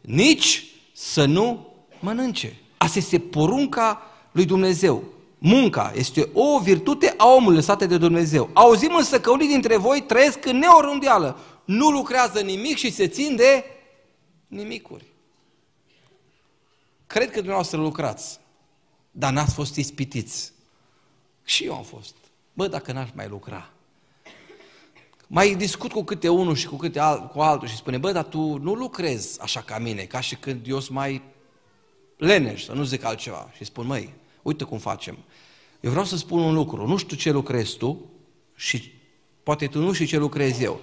nici 0.00 0.66
să 0.92 1.24
nu 1.24 1.66
mănânce. 2.00 2.56
Asta 2.76 2.98
este 2.98 3.18
porunca 3.18 4.02
lui 4.32 4.44
Dumnezeu. 4.44 5.02
Munca 5.38 5.92
este 5.94 6.28
o 6.32 6.58
virtute 6.58 7.14
a 7.16 7.26
omului 7.28 7.56
lăsată 7.56 7.86
de 7.86 7.98
Dumnezeu. 7.98 8.50
Auzim 8.52 8.94
însă 8.96 9.20
că 9.20 9.30
unii 9.30 9.48
dintre 9.48 9.76
voi 9.76 10.04
trăiesc 10.06 10.46
în 10.46 10.58
neorundeală 10.58 11.38
nu 11.72 11.90
lucrează 11.90 12.40
nimic 12.40 12.76
și 12.76 12.90
se 12.90 13.08
țin 13.08 13.36
de 13.36 13.64
nimicuri. 14.46 15.04
Cred 17.06 17.30
că 17.30 17.36
dumneavoastră 17.36 17.78
lucrați, 17.78 18.40
dar 19.10 19.32
n-ați 19.32 19.54
fost 19.54 19.76
ispitiți. 19.76 20.52
Și 21.44 21.64
eu 21.64 21.74
am 21.74 21.82
fost. 21.82 22.14
Bă, 22.52 22.66
dacă 22.68 22.92
n-aș 22.92 23.08
mai 23.14 23.28
lucra. 23.28 23.70
Mai 25.26 25.54
discut 25.54 25.92
cu 25.92 26.02
câte 26.02 26.28
unul 26.28 26.54
și 26.54 26.66
cu 26.66 26.76
câte 26.76 26.98
alt, 26.98 27.30
cu 27.30 27.40
altul 27.40 27.68
și 27.68 27.76
spune, 27.76 27.98
bă, 27.98 28.12
dar 28.12 28.24
tu 28.24 28.56
nu 28.56 28.74
lucrezi 28.74 29.40
așa 29.40 29.60
ca 29.60 29.78
mine, 29.78 30.02
ca 30.02 30.20
și 30.20 30.36
când 30.36 30.66
eu 30.68 30.80
sunt 30.80 30.96
mai 30.96 31.22
leneș, 32.16 32.64
să 32.64 32.72
nu 32.72 32.82
zic 32.84 33.04
altceva. 33.04 33.50
Și 33.56 33.64
spun, 33.64 33.86
măi, 33.86 34.12
uite 34.42 34.64
cum 34.64 34.78
facem. 34.78 35.18
Eu 35.80 35.90
vreau 35.90 36.04
să 36.04 36.16
spun 36.16 36.40
un 36.40 36.54
lucru, 36.54 36.86
nu 36.86 36.96
știu 36.96 37.16
ce 37.16 37.30
lucrezi 37.30 37.76
tu 37.76 38.10
și 38.54 38.92
poate 39.42 39.66
tu 39.66 39.78
nu 39.78 39.92
știi 39.92 40.06
ce 40.06 40.18
lucrez 40.18 40.60
eu. 40.60 40.80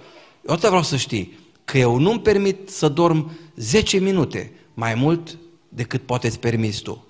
Eu 0.48 0.54
atât 0.54 0.68
vreau 0.68 0.82
să 0.82 0.96
știi 0.96 1.38
că 1.64 1.78
eu 1.78 1.98
nu-mi 1.98 2.20
permit 2.20 2.68
să 2.68 2.88
dorm 2.88 3.30
10 3.56 3.98
minute 3.98 4.52
mai 4.74 4.94
mult 4.94 5.38
decât 5.68 6.02
poate 6.02 6.26
îți 6.26 6.38
permiți 6.38 6.82
tu. 6.82 7.04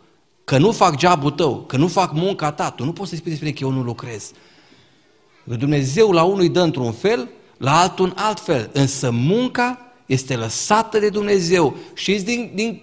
Că 0.45 0.59
nu 0.59 0.73
fac 0.73 1.01
jobul 1.01 1.31
tău, 1.31 1.65
că 1.67 1.77
nu 1.77 1.89
fac 1.89 2.13
munca 2.13 2.53
ta, 2.53 2.71
tu 2.71 2.85
nu 2.85 2.93
poți 2.93 3.11
să 3.11 3.17
spui 3.17 3.31
despre 3.31 3.53
că 3.53 3.59
eu 3.61 3.71
nu 3.71 3.83
lucrez. 3.83 4.33
Dumnezeu 5.45 6.13
la 6.13 6.23
unul 6.23 6.41
îi 6.41 6.49
dă 6.49 6.61
într-un 6.61 6.93
fel, 6.93 7.29
la 7.57 7.81
altul 7.81 8.05
în 8.05 8.13
alt 8.17 8.41
fel. 8.41 8.71
Însă 8.73 9.11
munca 9.11 9.79
este 10.07 10.37
lăsată 10.37 10.99
de 10.99 11.09
Dumnezeu. 11.09 11.77
Și 11.95 12.23
din, 12.23 12.51
din, 12.55 12.83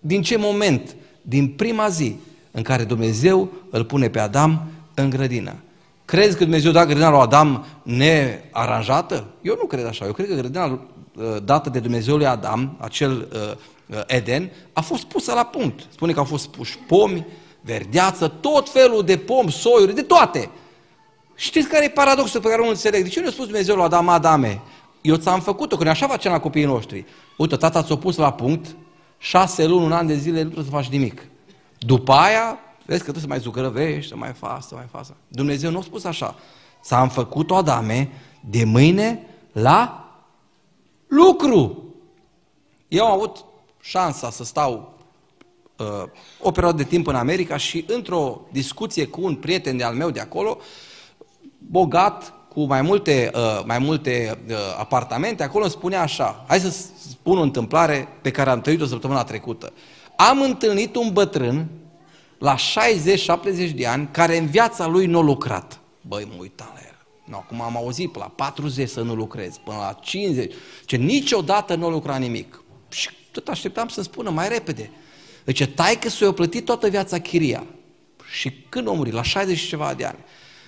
din 0.00 0.22
ce 0.22 0.36
moment? 0.36 0.96
Din 1.22 1.48
prima 1.48 1.88
zi 1.88 2.14
în 2.50 2.62
care 2.62 2.84
Dumnezeu 2.84 3.52
îl 3.70 3.84
pune 3.84 4.08
pe 4.08 4.18
Adam 4.18 4.70
în 4.94 5.10
grădină. 5.10 5.54
Crezi 6.06 6.36
că 6.36 6.42
Dumnezeu 6.42 6.72
da 6.72 6.84
grădina 6.84 7.10
lui 7.10 7.20
Adam 7.20 7.66
nearanjată? 7.82 9.26
Eu 9.42 9.56
nu 9.60 9.66
cred 9.66 9.86
așa. 9.86 10.06
Eu 10.06 10.12
cred 10.12 10.28
că 10.28 10.34
grădina 10.34 10.64
uh, 10.64 11.36
dată 11.44 11.70
de 11.70 11.78
Dumnezeu 11.78 12.16
lui 12.16 12.26
Adam, 12.26 12.76
acel 12.80 13.28
uh, 13.32 13.96
uh, 13.96 14.02
Eden, 14.06 14.50
a 14.72 14.80
fost 14.80 15.04
pusă 15.04 15.32
la 15.32 15.44
punct. 15.44 15.80
Spune 15.92 16.12
că 16.12 16.18
au 16.18 16.24
fost 16.24 16.48
puși 16.48 16.78
pomi, 16.78 17.26
verdeață, 17.60 18.28
tot 18.28 18.68
felul 18.68 19.02
de 19.04 19.16
pomi, 19.16 19.50
soiuri, 19.50 19.94
de 19.94 20.02
toate. 20.02 20.50
Știți 21.34 21.68
care 21.68 21.84
e 21.84 21.88
paradoxul 21.88 22.40
pe 22.40 22.48
care 22.48 22.62
nu 22.62 22.68
înțeleg? 22.68 23.02
De 23.02 23.08
ce 23.08 23.20
nu 23.20 23.26
a 23.26 23.30
spus 23.30 23.44
Dumnezeu 23.44 23.74
lui 23.74 23.84
Adam, 23.84 24.08
Adame, 24.08 24.62
eu 25.00 25.16
ți-am 25.16 25.40
făcut-o, 25.40 25.76
că 25.76 25.82
noi 25.82 25.92
așa 25.92 26.06
facem 26.06 26.32
la 26.32 26.40
copiii 26.40 26.64
noștri. 26.64 27.04
Uite, 27.36 27.56
tata 27.56 27.82
ți-a 27.82 27.96
pus 27.96 28.16
la 28.16 28.32
punct, 28.32 28.76
șase 29.18 29.66
luni, 29.66 29.84
un 29.84 29.92
an 29.92 30.06
de 30.06 30.16
zile, 30.16 30.42
nu 30.42 30.44
trebuie 30.44 30.64
să 30.64 30.70
faci 30.70 30.88
nimic. 30.88 31.22
După 31.78 32.12
aia, 32.12 32.58
vezi 32.86 33.04
că 33.04 33.10
trebuie 33.10 33.22
să 33.22 33.28
mai 33.28 33.38
zucărăvești, 33.38 34.08
să 34.08 34.16
mai 34.16 34.32
faci, 34.32 34.62
să 34.62 34.74
mai 34.74 34.86
faci. 34.90 35.06
Dumnezeu 35.28 35.70
nu 35.70 35.78
a 35.78 35.82
spus 35.82 36.04
așa. 36.04 36.34
Ți-am 36.82 37.08
făcut-o, 37.08 37.54
Adame, 37.54 38.10
de 38.40 38.64
mâine 38.64 39.26
la 39.52 40.10
lucru. 41.06 41.84
Eu 42.88 43.04
am 43.04 43.12
avut 43.12 43.44
șansa 43.80 44.30
să 44.30 44.44
stau 44.44 44.98
uh, 45.78 46.08
o 46.40 46.50
perioadă 46.50 46.76
de 46.76 46.88
timp 46.88 47.06
în 47.06 47.14
America 47.14 47.56
și 47.56 47.84
într-o 47.88 48.40
discuție 48.52 49.06
cu 49.06 49.22
un 49.22 49.34
prieten 49.34 49.76
de-al 49.76 49.94
meu 49.94 50.10
de 50.10 50.20
acolo, 50.20 50.58
bogat, 51.58 52.32
cu 52.48 52.64
mai 52.64 52.82
multe, 52.82 53.30
uh, 53.34 53.62
mai 53.64 53.78
multe 53.78 54.38
uh, 54.48 54.54
apartamente, 54.78 55.42
acolo 55.42 55.64
îmi 55.64 55.72
spunea 55.72 56.02
așa, 56.02 56.44
hai 56.48 56.60
să 56.60 56.70
spun 57.10 57.38
o 57.38 57.42
întâmplare 57.42 58.08
pe 58.22 58.30
care 58.30 58.50
am 58.50 58.60
trăit-o 58.60 58.86
săptămâna 58.86 59.24
trecută. 59.24 59.72
Am 60.16 60.40
întâlnit 60.40 60.96
un 60.96 61.10
bătrân 61.12 61.66
la 62.38 62.56
60-70 62.56 63.70
de 63.74 63.86
ani 63.86 64.08
care 64.10 64.36
în 64.36 64.46
viața 64.46 64.86
lui 64.86 65.06
nu 65.06 65.18
a 65.18 65.22
lucrat. 65.22 65.80
Băi, 66.00 66.26
mă 66.28 66.34
uitam 66.38 66.70
la 66.74 66.80
el. 66.80 66.96
No, 67.24 67.36
acum 67.36 67.60
am 67.60 67.76
auzit 67.76 68.12
până 68.12 68.24
la 68.24 68.44
40 68.44 68.88
să 68.88 69.00
nu 69.00 69.14
lucrez, 69.14 69.56
până 69.64 69.76
la 69.76 69.98
50, 70.02 70.54
ce 70.84 70.96
niciodată 70.96 71.74
nu 71.74 71.86
a 71.86 71.90
lucrat 71.90 72.18
nimic. 72.18 72.62
Și 72.88 73.08
tot 73.30 73.48
așteptam 73.48 73.88
să 73.88 74.02
spună 74.02 74.30
mai 74.30 74.48
repede. 74.48 74.90
Deci 75.44 75.66
taică 75.66 76.08
s-o 76.08 76.32
plătit 76.32 76.64
toată 76.64 76.88
viața 76.88 77.18
chiria. 77.18 77.66
Și 78.30 78.52
când 78.68 78.88
a 78.88 78.92
murit? 78.92 79.12
La 79.12 79.22
60 79.22 79.58
și 79.58 79.68
ceva 79.68 79.94
de 79.94 80.04
ani. 80.04 80.18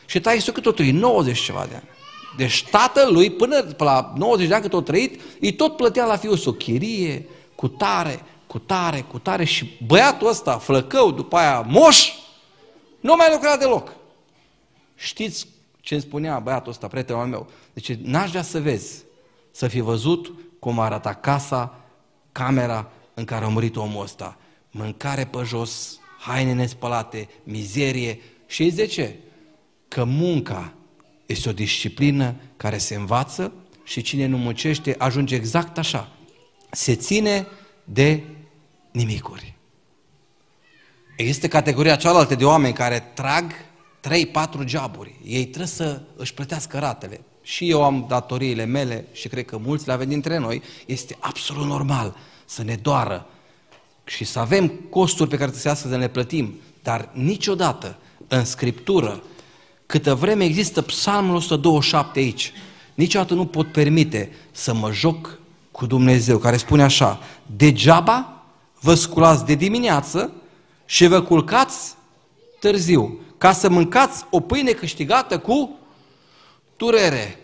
Și 0.06 0.20
tai 0.20 0.40
s-o 0.40 0.52
cât 0.52 0.66
o 0.66 0.72
trăit? 0.72 0.94
90 0.94 1.36
și 1.36 1.44
ceva 1.44 1.66
de 1.68 1.74
ani. 1.74 1.88
Deci 2.36 2.64
tatălui, 2.70 3.30
până 3.30 3.74
la 3.76 4.12
90 4.16 4.48
de 4.48 4.54
ani 4.54 4.62
cât 4.62 4.72
o 4.72 4.80
trăit, 4.80 5.20
îi 5.40 5.52
tot 5.52 5.76
plătea 5.76 6.04
la 6.04 6.16
fiul 6.16 6.40
o 6.44 6.52
chirie, 6.52 7.26
cu 7.54 7.68
tare, 7.68 8.20
cu 8.48 8.58
tare, 8.58 9.00
cu 9.00 9.18
tare 9.18 9.44
și 9.44 9.78
băiatul 9.86 10.28
ăsta, 10.28 10.58
flăcău, 10.58 11.10
după 11.10 11.36
aia 11.36 11.60
moș, 11.60 12.12
nu 13.00 13.14
mai 13.16 13.28
lucra 13.32 13.56
deloc. 13.56 13.92
Știți 14.94 15.46
ce 15.80 15.94
îmi 15.94 16.02
spunea 16.02 16.38
băiatul 16.38 16.70
ăsta, 16.70 16.86
prietenul 16.86 17.26
meu? 17.26 17.50
Deci 17.72 17.94
n-aș 17.94 18.30
vrea 18.30 18.42
să 18.42 18.60
vezi, 18.60 19.04
să 19.50 19.68
fi 19.68 19.80
văzut 19.80 20.32
cum 20.58 20.78
arăta 20.78 21.14
casa, 21.14 21.80
camera 22.32 22.90
în 23.14 23.24
care 23.24 23.44
a 23.44 23.48
murit 23.48 23.76
omul 23.76 24.02
ăsta. 24.02 24.36
Mâncare 24.70 25.24
pe 25.24 25.38
jos, 25.44 25.98
haine 26.18 26.52
nespălate, 26.52 27.28
mizerie. 27.42 28.20
Și 28.46 28.70
de 28.70 28.86
ce? 28.86 29.16
Că 29.88 30.04
munca 30.04 30.72
este 31.26 31.48
o 31.48 31.52
disciplină 31.52 32.34
care 32.56 32.78
se 32.78 32.94
învață 32.94 33.52
și 33.84 34.02
cine 34.02 34.26
nu 34.26 34.36
muncește 34.36 34.94
ajunge 34.98 35.34
exact 35.34 35.78
așa. 35.78 36.08
Se 36.70 36.94
ține 36.94 37.46
de 37.84 38.22
nimicuri. 38.98 39.54
Există 41.16 41.48
categoria 41.48 41.96
cealaltă 41.96 42.34
de 42.34 42.44
oameni 42.44 42.74
care 42.74 43.10
trag 43.14 43.52
3-4 44.62 44.66
joburi. 44.66 45.20
Ei 45.24 45.44
trebuie 45.44 45.66
să 45.66 46.00
își 46.16 46.34
plătească 46.34 46.78
ratele. 46.78 47.20
Și 47.42 47.70
eu 47.70 47.84
am 47.84 48.04
datoriile 48.08 48.64
mele 48.64 49.06
și 49.12 49.28
cred 49.28 49.44
că 49.44 49.58
mulți 49.58 49.86
le 49.86 49.92
avem 49.92 50.08
dintre 50.08 50.38
noi. 50.38 50.62
Este 50.86 51.16
absolut 51.20 51.66
normal 51.66 52.16
să 52.44 52.62
ne 52.62 52.74
doară 52.74 53.26
și 54.04 54.24
să 54.24 54.38
avem 54.38 54.68
costuri 54.68 55.30
pe 55.30 55.36
care 55.36 55.50
trebuie 55.50 55.74
să 55.74 55.96
le 55.96 56.08
plătim. 56.08 56.54
Dar 56.82 57.08
niciodată 57.12 57.98
în 58.28 58.44
Scriptură, 58.44 59.22
câtă 59.86 60.14
vreme 60.14 60.44
există 60.44 60.82
psalmul 60.82 61.34
127 61.34 62.18
aici, 62.18 62.52
niciodată 62.94 63.34
nu 63.34 63.46
pot 63.46 63.72
permite 63.72 64.32
să 64.50 64.74
mă 64.74 64.92
joc 64.92 65.38
cu 65.70 65.86
Dumnezeu, 65.86 66.38
care 66.38 66.56
spune 66.56 66.82
așa, 66.82 67.20
degeaba 67.56 68.37
vă 68.80 68.94
sculați 68.94 69.44
de 69.44 69.54
dimineață 69.54 70.32
și 70.84 71.06
vă 71.06 71.22
culcați 71.22 71.94
târziu, 72.60 73.20
ca 73.38 73.52
să 73.52 73.68
mâncați 73.68 74.24
o 74.30 74.40
pâine 74.40 74.70
câștigată 74.70 75.38
cu 75.38 75.78
durere. 76.76 77.38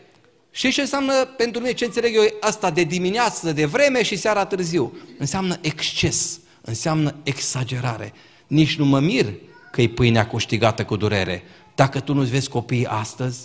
Și 0.51 0.73
ce 0.73 0.81
înseamnă 0.81 1.12
pentru 1.37 1.61
mine, 1.61 1.73
ce 1.73 1.85
înțeleg 1.85 2.14
eu, 2.14 2.25
asta 2.40 2.70
de 2.70 2.83
dimineață, 2.83 3.53
de 3.53 3.64
vreme 3.64 4.03
și 4.03 4.16
seara 4.16 4.44
târziu? 4.44 4.97
Înseamnă 5.18 5.57
exces, 5.61 6.40
înseamnă 6.61 7.14
exagerare. 7.23 8.12
Nici 8.47 8.77
nu 8.77 8.85
mă 8.85 9.01
mir 9.01 9.35
că 9.73 9.83
e 9.83 9.88
pâinea 9.88 10.27
câștigată 10.27 10.85
cu 10.85 10.97
durere. 10.97 11.42
Dacă 11.75 12.01
tu 12.01 12.14
nu-ți 12.14 12.31
vezi 12.31 12.49
copiii 12.49 12.87
astăzi, 12.87 13.38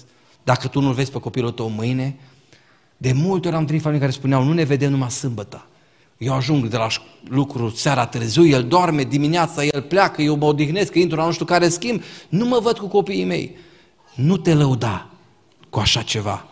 dacă 0.43 0.67
tu 0.67 0.80
nu-l 0.80 0.93
vezi 0.93 1.12
pe 1.12 1.19
copilul 1.19 1.52
tău 1.52 1.69
mâine, 1.69 2.15
de 2.97 3.12
multe 3.12 3.47
ori 3.47 3.58
am 3.58 3.65
trăit 3.65 3.82
familii 3.82 4.02
care 4.02 4.15
spuneau, 4.15 4.43
nu 4.43 4.54
ne 4.54 4.63
vedem 4.63 4.91
numai 4.91 5.12
sâmbătă. 5.12 5.68
Eu 6.19 6.34
ajung 6.34 6.67
de 6.67 6.77
la 6.77 6.88
lucru 7.23 7.69
seara 7.69 8.05
târziu, 8.05 8.45
el 8.45 8.67
doarme 8.67 9.03
dimineața, 9.03 9.63
el 9.63 9.82
pleacă, 9.82 10.21
eu 10.21 10.36
mă 10.36 10.45
odihnesc, 10.45 10.95
intru 10.95 11.17
la 11.17 11.25
nu 11.25 11.32
știu 11.32 11.45
care 11.45 11.69
schimb, 11.69 12.01
nu 12.29 12.45
mă 12.45 12.60
văd 12.60 12.77
cu 12.77 12.88
copiii 12.88 13.25
mei. 13.25 13.55
Nu 14.15 14.38
te 14.38 14.53
lăuda 14.53 15.10
cu 15.69 15.79
așa 15.79 16.01
ceva. 16.01 16.45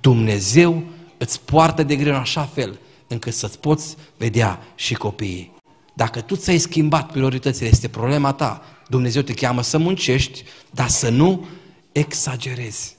Dumnezeu 0.00 0.82
îți 1.18 1.40
poartă 1.40 1.82
de 1.82 1.96
greu 1.96 2.12
în 2.12 2.18
așa 2.18 2.42
fel 2.42 2.78
încât 3.06 3.32
să-ți 3.32 3.58
poți 3.58 3.96
vedea 4.16 4.62
și 4.74 4.94
copiii. 4.94 5.52
Dacă 5.94 6.20
tu 6.20 6.36
ți-ai 6.36 6.58
schimbat 6.58 7.12
prioritățile, 7.12 7.68
este 7.68 7.88
problema 7.88 8.32
ta. 8.32 8.62
Dumnezeu 8.88 9.22
te 9.22 9.32
cheamă 9.32 9.62
să 9.62 9.78
muncești, 9.78 10.44
dar 10.70 10.88
să 10.88 11.08
nu 11.08 11.46
exagerezi. 11.92 12.96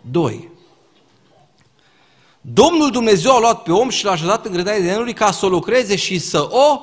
Doi, 0.00 0.48
Domnul 2.52 2.90
Dumnezeu 2.90 3.34
a 3.34 3.38
luat 3.38 3.62
pe 3.62 3.72
om 3.72 3.88
și 3.88 4.04
l-a 4.04 4.10
așezat 4.10 4.44
în 4.44 4.52
grădina 4.52 4.74
Edenului 4.74 5.12
ca 5.12 5.30
să 5.30 5.46
o 5.46 5.48
lucreze 5.48 5.96
și 5.96 6.18
să 6.18 6.48
o 6.50 6.80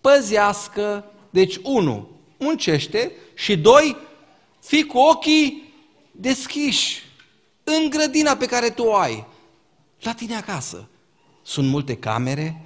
păzească. 0.00 1.04
Deci, 1.30 1.58
unu, 1.62 2.08
muncește 2.36 3.12
și 3.34 3.56
doi, 3.56 3.96
fii 4.62 4.86
cu 4.86 4.98
ochii 4.98 5.72
deschiși 6.10 7.02
în 7.64 7.90
grădina 7.90 8.36
pe 8.36 8.46
care 8.46 8.70
tu 8.70 8.82
o 8.82 8.94
ai, 8.94 9.24
la 10.00 10.12
tine 10.12 10.36
acasă. 10.36 10.88
Sunt 11.42 11.68
multe 11.68 11.96
camere, 11.96 12.62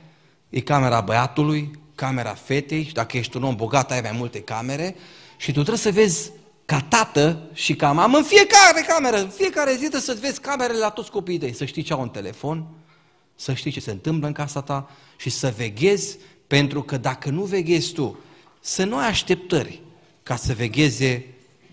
e 0.49 0.61
camera 0.61 1.01
băiatului, 1.01 1.71
camera 1.95 2.35
fetei, 2.35 2.85
și 2.85 2.93
dacă 2.93 3.17
ești 3.17 3.37
un 3.37 3.43
om 3.43 3.57
bogat 3.57 3.91
ai 3.91 4.01
mai 4.01 4.15
multe 4.15 4.41
camere 4.41 4.97
și 5.37 5.47
tu 5.47 5.53
trebuie 5.53 5.77
să 5.77 5.91
vezi 5.91 6.31
ca 6.73 6.81
tată 6.81 7.43
și 7.53 7.75
ca 7.75 7.93
mamă, 7.93 8.17
în 8.17 8.23
fiecare 8.23 8.85
cameră, 8.87 9.17
în 9.17 9.29
fiecare 9.29 9.71
zi 9.73 9.79
trebuie 9.79 10.01
să 10.01 10.17
vezi 10.21 10.41
camerele 10.41 10.79
la 10.79 10.91
toți 10.91 11.11
copiii 11.11 11.39
tăi, 11.39 11.55
să 11.55 11.65
știi 11.65 11.83
ce 11.83 11.93
au 11.93 12.03
în 12.03 12.09
telefon, 12.09 12.67
să 13.37 13.53
știi 13.53 13.71
ce 13.71 13.81
se 13.81 13.91
întâmplă 13.91 14.27
în 14.27 14.33
casa 14.33 14.61
ta 14.61 14.91
și 15.17 15.31
să 15.31 15.53
veghezi, 15.57 16.19
pentru 16.47 16.83
că 16.83 16.97
dacă 16.97 17.31
nu 17.31 17.43
veghezi 17.43 17.93
tu, 17.93 18.19
să 18.61 18.85
nu 18.85 18.97
ai 18.97 19.09
așteptări 19.09 19.81
ca 20.23 20.37
să 20.37 20.53
vegheze 20.53 21.27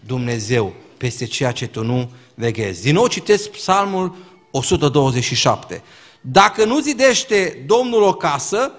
Dumnezeu 0.05 0.73
peste 0.97 1.25
ceea 1.25 1.51
ce 1.51 1.67
tu 1.67 1.83
nu 1.83 2.11
veghezi. 2.35 2.81
Din 2.81 2.93
nou 2.93 3.07
citesc 3.07 3.49
psalmul 3.49 4.15
127. 4.51 5.83
Dacă 6.21 6.65
nu 6.65 6.79
zidește 6.79 7.63
Domnul 7.65 8.01
o 8.01 8.13
casă, 8.13 8.71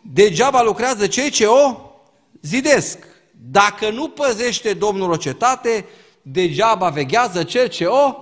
degeaba 0.00 0.62
lucrează 0.62 1.06
cei 1.06 1.30
ce 1.30 1.46
o 1.46 1.76
zidesc. 2.42 3.07
Dacă 3.50 3.90
nu 3.90 4.08
păzește 4.08 4.72
Domnul 4.72 5.10
o 5.10 5.16
cetate, 5.16 5.84
degeaba 6.22 6.88
veghează 6.88 7.42
cel 7.42 7.66
ce 7.66 7.84
o... 7.84 8.14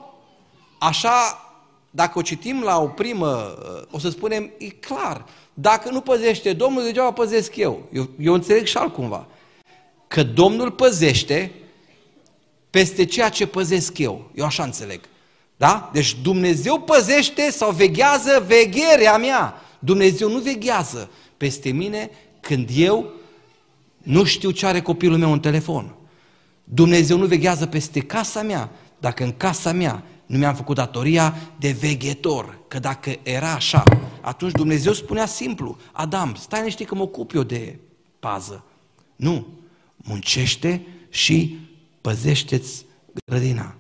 Așa, 0.79 1.41
dacă 1.91 2.19
o 2.19 2.23
citim 2.23 2.63
la 2.63 2.79
o 2.79 2.87
primă, 2.87 3.59
o 3.91 3.99
să 3.99 4.11
spunem, 4.11 4.51
e 4.59 4.69
clar. 4.69 5.25
Dacă 5.55 5.91
nu 5.91 6.01
păzește 6.01 6.53
Domnul, 6.53 6.83
degeaba 6.83 7.13
păzesc 7.13 7.57
eu. 7.57 7.83
Eu, 7.93 8.09
eu 8.21 8.35
înțeleg 8.35 8.67
și 8.67 8.77
altcumva. 8.77 9.27
Că 10.09 10.23
Domnul 10.23 10.71
păzește 10.71 11.53
peste 12.71 13.05
ceea 13.05 13.29
ce 13.29 13.47
păzesc 13.47 13.99
eu. 13.99 14.31
Eu 14.35 14.45
așa 14.45 14.63
înțeleg. 14.63 15.01
Da? 15.57 15.91
Deci 15.93 16.17
Dumnezeu 16.23 16.81
păzește 16.81 17.51
sau 17.51 17.71
veghează 17.71 18.45
vegherea 18.47 19.17
mea. 19.17 19.55
Dumnezeu 19.79 20.31
nu 20.31 20.39
veghează 20.39 21.11
peste 21.37 21.71
mine 21.71 22.11
când 22.41 22.69
eu 22.75 23.13
nu 24.07 24.25
știu 24.25 24.51
ce 24.51 24.67
are 24.67 24.81
copilul 24.81 25.19
meu 25.19 25.33
în 25.33 25.41
telefon. 25.41 25.95
Dumnezeu 26.65 27.19
nu 27.19 27.27
veghează 27.27 27.67
peste 27.67 28.01
casa 28.01 28.43
mea, 28.43 28.71
dacă 28.99 29.25
în 29.25 29.33
casa 29.37 29.73
mea 29.73 30.03
nu 30.27 30.39
mi-am 30.39 30.55
făcut 30.55 30.77
datoria 30.77 31.37
de 31.59 31.71
veghetor. 31.71 32.59
Că 32.69 32.79
dacă 32.79 33.19
era 33.23 33.53
așa, 33.53 33.83
atunci 34.21 34.53
Dumnezeu 34.53 34.93
spunea 34.93 35.27
simplu, 35.27 35.77
Adam, 35.93 36.35
stai 36.39 36.63
niște 36.63 36.85
că 36.85 36.95
mă 36.95 37.03
ocup 37.03 37.35
eu 37.35 37.43
de 37.43 37.79
pază. 38.19 38.65
Nu, 39.17 39.47
muncește 39.97 40.87
și 41.09 41.59
păzește-ți 42.01 42.85
grădina. 43.25 43.75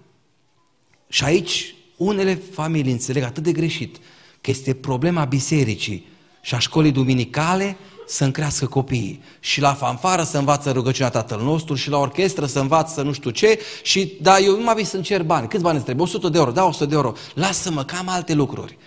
Și 1.09 1.25
aici 1.25 1.75
unele 1.97 2.35
familii 2.35 2.93
înțeleg 2.93 3.23
atât 3.23 3.43
de 3.43 3.53
greșit 3.53 3.97
că 4.41 4.51
este 4.51 4.75
problema 4.75 5.25
bisericii 5.25 6.07
și 6.41 6.55
a 6.55 6.59
școlii 6.59 6.93
duminicale 6.93 7.77
să 8.07 8.25
încrească 8.25 8.67
copiii. 8.67 9.23
Și 9.41 9.61
la 9.61 9.75
fanfară 9.75 10.23
să 10.23 10.39
învață 10.39 10.71
rugăciunea 10.71 11.11
Tatăl 11.11 11.41
nostru 11.41 11.75
și 11.75 11.91
la 11.91 11.99
orchestră 11.99 12.47
să 12.47 12.59
învață 12.59 13.03
nu 13.03 13.13
știu 13.13 13.31
ce 13.31 13.59
și 13.83 14.13
da, 14.21 14.39
eu 14.39 14.57
nu 14.57 14.63
mai 14.63 14.85
să 14.85 14.97
încerc 14.97 15.25
bani. 15.25 15.49
Câți 15.49 15.63
bani 15.63 15.75
îți 15.77 15.85
trebuie? 15.85 16.07
100 16.07 16.29
de 16.29 16.39
euro. 16.39 16.51
Da, 16.51 16.65
100 16.65 16.87
de 16.87 16.95
euro. 16.95 17.13
Lasă-mă, 17.35 17.85
cam 17.85 18.09
alte 18.09 18.35
lucruri. 18.35 18.79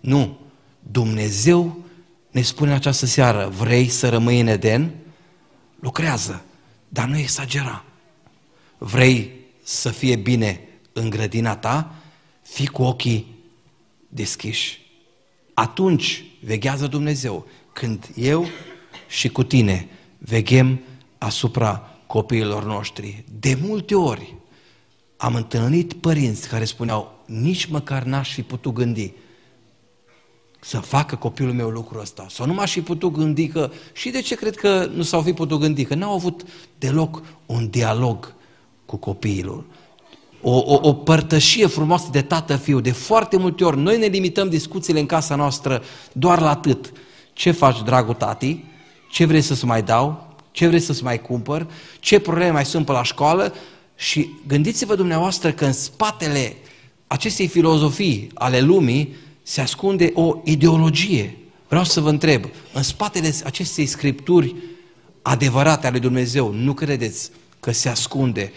Nu. 0.00 0.38
Dumnezeu 0.90 1.76
ne 2.30 2.42
spune 2.42 2.70
în 2.70 2.76
această 2.76 3.06
seară, 3.06 3.52
vrei 3.58 3.88
să 3.88 4.08
rămâi 4.08 4.40
în 4.40 4.46
Eden? 4.46 4.94
Lucrează, 5.80 6.44
dar 6.88 7.08
nu 7.08 7.18
exagera. 7.18 7.84
Vrei 8.78 9.30
să 9.62 9.88
fie 9.88 10.16
bine 10.16 10.60
în 10.92 11.10
grădina 11.10 11.56
ta? 11.56 11.94
Fii 12.42 12.66
cu 12.66 12.82
ochii 12.82 13.26
deschiși. 14.08 14.80
Atunci 15.54 16.24
veghează 16.40 16.86
Dumnezeu. 16.86 17.46
Când 17.72 18.10
eu 18.14 18.46
și 19.08 19.28
cu 19.28 19.42
tine 19.42 19.88
veghem 20.18 20.80
asupra 21.18 21.88
copiilor 22.06 22.64
noștri. 22.64 23.24
De 23.40 23.58
multe 23.62 23.94
ori 23.94 24.34
am 25.16 25.34
întâlnit 25.34 25.92
părinți 25.92 26.48
care 26.48 26.64
spuneau, 26.64 27.22
nici 27.26 27.64
măcar 27.64 28.02
n-aș 28.02 28.32
fi 28.32 28.42
putut 28.42 28.72
gândi 28.72 29.12
să 30.64 30.78
facă 30.78 31.16
copilul 31.16 31.52
meu 31.52 31.68
lucrul 31.68 32.00
ăsta. 32.00 32.26
Sau 32.30 32.46
nu 32.46 32.52
m-aș 32.52 32.72
fi 32.72 32.80
putut 32.80 33.12
gândi 33.12 33.48
că... 33.48 33.70
Și 33.92 34.10
de 34.10 34.20
ce 34.20 34.34
cred 34.34 34.56
că 34.56 34.90
nu 34.94 35.02
s-au 35.02 35.22
fi 35.22 35.32
putut 35.32 35.60
gândi? 35.60 35.84
Că 35.84 35.94
n-au 35.94 36.14
avut 36.14 36.42
deloc 36.78 37.22
un 37.46 37.68
dialog 37.70 38.34
cu 38.86 38.96
copilul. 38.96 39.64
O, 40.42 40.56
o, 40.56 40.78
o 40.82 40.92
părtășie 40.92 41.66
frumoasă 41.66 42.08
de 42.10 42.22
tată-fiu. 42.22 42.80
De 42.80 42.90
foarte 42.90 43.36
multe 43.36 43.64
ori 43.64 43.78
noi 43.78 43.98
ne 43.98 44.06
limităm 44.06 44.48
discuțiile 44.48 45.00
în 45.00 45.06
casa 45.06 45.34
noastră 45.34 45.82
doar 46.12 46.40
la 46.40 46.50
atât. 46.50 46.92
Ce 47.42 47.50
faci, 47.50 47.82
dragul 47.82 48.14
tati? 48.14 48.64
Ce 49.10 49.24
vrei 49.24 49.40
să-ți 49.40 49.64
mai 49.64 49.82
dau? 49.82 50.34
Ce 50.50 50.66
vrei 50.66 50.80
să-ți 50.80 51.02
mai 51.02 51.20
cumpăr? 51.20 51.66
Ce 52.00 52.18
probleme 52.18 52.50
mai 52.50 52.64
sunt 52.64 52.86
pe 52.86 52.92
la 52.92 53.02
școală? 53.02 53.54
Și 53.96 54.28
gândiți-vă 54.46 54.94
dumneavoastră 54.94 55.52
că 55.52 55.64
în 55.64 55.72
spatele 55.72 56.56
acestei 57.06 57.46
filozofii 57.46 58.30
ale 58.34 58.60
lumii 58.60 59.14
se 59.42 59.60
ascunde 59.60 60.10
o 60.14 60.36
ideologie. 60.44 61.38
Vreau 61.68 61.84
să 61.84 62.00
vă 62.00 62.08
întreb, 62.08 62.44
în 62.72 62.82
spatele 62.82 63.34
acestei 63.44 63.86
scripturi 63.86 64.54
adevărate 65.22 65.86
ale 65.86 65.98
Dumnezeu, 65.98 66.52
nu 66.52 66.72
credeți 66.72 67.30
că 67.60 67.72
se 67.72 67.88
ascunde 67.88 68.52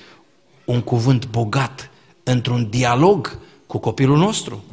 un 0.66 0.82
cuvânt 0.82 1.28
bogat 1.28 1.90
într-un 2.24 2.70
dialog 2.70 3.40
cu 3.68 3.78
copilul 3.78 4.18
nostru? 4.18 4.64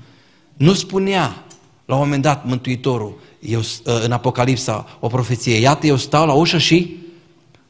Nu 0.56 0.72
spunea 0.72 1.44
la 1.92 1.98
un 1.98 2.04
moment 2.04 2.22
dat 2.22 2.44
Mântuitorul 2.44 3.18
eu, 3.40 3.60
în 3.84 4.12
Apocalipsa 4.12 4.96
o 5.00 5.06
profeție, 5.06 5.58
iată 5.58 5.86
eu 5.86 5.96
stau 5.96 6.26
la 6.26 6.32
ușă 6.32 6.58
și 6.58 6.96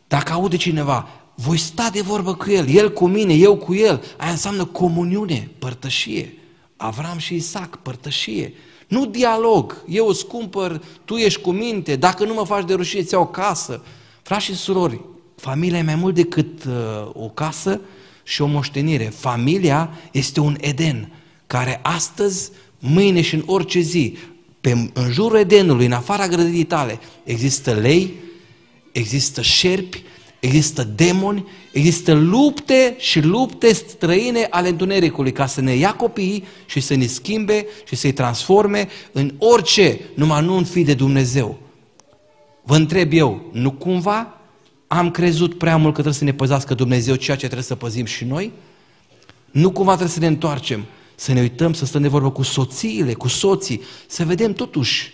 dacă 0.09 0.33
aude 0.33 0.57
cineva, 0.57 1.09
voi 1.35 1.57
sta 1.57 1.89
de 1.93 2.01
vorbă 2.01 2.35
cu 2.35 2.51
el, 2.51 2.69
el 2.69 2.93
cu 2.93 3.07
mine, 3.07 3.35
eu 3.35 3.57
cu 3.57 3.75
el, 3.75 4.03
aia 4.17 4.31
înseamnă 4.31 4.65
comuniune, 4.65 5.51
părtășie. 5.59 6.39
Avram 6.77 7.19
și 7.19 7.35
Isaac, 7.35 7.77
părtășie. 7.77 8.55
Nu 8.89 9.07
dialog, 9.07 9.85
eu 9.89 10.07
îți 10.07 10.27
cumpăr, 10.27 10.83
tu 11.05 11.15
ești 11.15 11.41
cu 11.41 11.51
minte, 11.51 11.97
dacă 11.97 12.25
nu 12.25 12.35
mă 12.35 12.45
faci 12.45 12.67
de 12.67 12.75
rușine, 12.75 13.03
ți 13.03 13.15
o 13.15 13.27
casă. 13.27 13.83
Frați 14.23 14.45
și 14.45 14.55
surori, 14.55 15.01
familia 15.37 15.79
e 15.79 15.83
mai 15.83 15.95
mult 15.95 16.15
decât 16.15 16.65
uh, 16.65 16.73
o 17.13 17.29
casă 17.29 17.81
și 18.23 18.43
o 18.43 18.47
moștenire. 18.47 19.05
Familia 19.05 19.91
este 20.13 20.41
un 20.41 20.57
Eden, 20.61 21.13
care 21.47 21.81
astăzi, 21.83 22.51
mâine 22.85 23.21
și 23.21 23.35
în 23.35 23.43
orice 23.47 23.81
zi, 23.81 24.17
pe, 24.61 24.91
în 24.93 25.11
jurul 25.11 25.39
Edenului, 25.39 25.87
în 25.87 25.93
afara 25.93 26.29
grădinii 26.29 26.65
tale, 26.65 26.99
există 27.25 27.73
lei, 27.73 28.13
există 28.93 29.43
șerpi, 29.43 30.03
există 30.41 30.85
demoni, 30.95 31.47
există 31.73 32.13
lupte 32.13 32.95
și 32.99 33.21
lupte 33.21 33.73
străine 33.73 34.47
ale 34.51 34.69
întunericului 34.69 35.33
ca 35.33 35.47
să 35.47 35.61
ne 35.61 35.75
ia 35.75 35.93
copiii 35.93 36.45
și 36.67 36.81
să 36.81 36.95
ne 36.95 37.07
schimbe 37.07 37.67
și 37.85 37.97
să-i 37.97 38.13
transforme 38.13 38.89
în 39.13 39.35
orice, 39.39 40.01
numai 40.15 40.45
nu 40.45 40.57
în 40.57 40.65
fi 40.65 40.83
de 40.83 40.95
Dumnezeu. 40.95 41.59
Vă 42.63 42.77
întreb 42.77 43.13
eu, 43.13 43.51
nu 43.53 43.71
cumva 43.71 44.41
am 44.87 45.11
crezut 45.11 45.59
prea 45.59 45.77
mult 45.77 45.95
că 45.95 46.01
trebuie 46.01 46.15
să 46.15 46.25
ne 46.25 46.33
păzească 46.33 46.75
Dumnezeu 46.75 47.15
ceea 47.15 47.37
ce 47.37 47.45
trebuie 47.45 47.67
să 47.67 47.75
păzim 47.75 48.05
și 48.05 48.25
noi? 48.25 48.53
Nu 49.51 49.71
cumva 49.71 49.91
trebuie 49.91 50.15
să 50.15 50.21
ne 50.21 50.27
întoarcem, 50.27 50.85
să 51.23 51.33
ne 51.33 51.41
uităm, 51.41 51.73
să 51.73 51.85
stăm 51.85 52.03
de 52.03 52.09
vorbă 52.09 52.31
cu 52.31 52.43
soțiile, 52.43 53.15
cu 53.15 53.29
soții, 53.29 53.83
să 54.07 54.25
vedem 54.25 54.53
totuși 54.53 55.13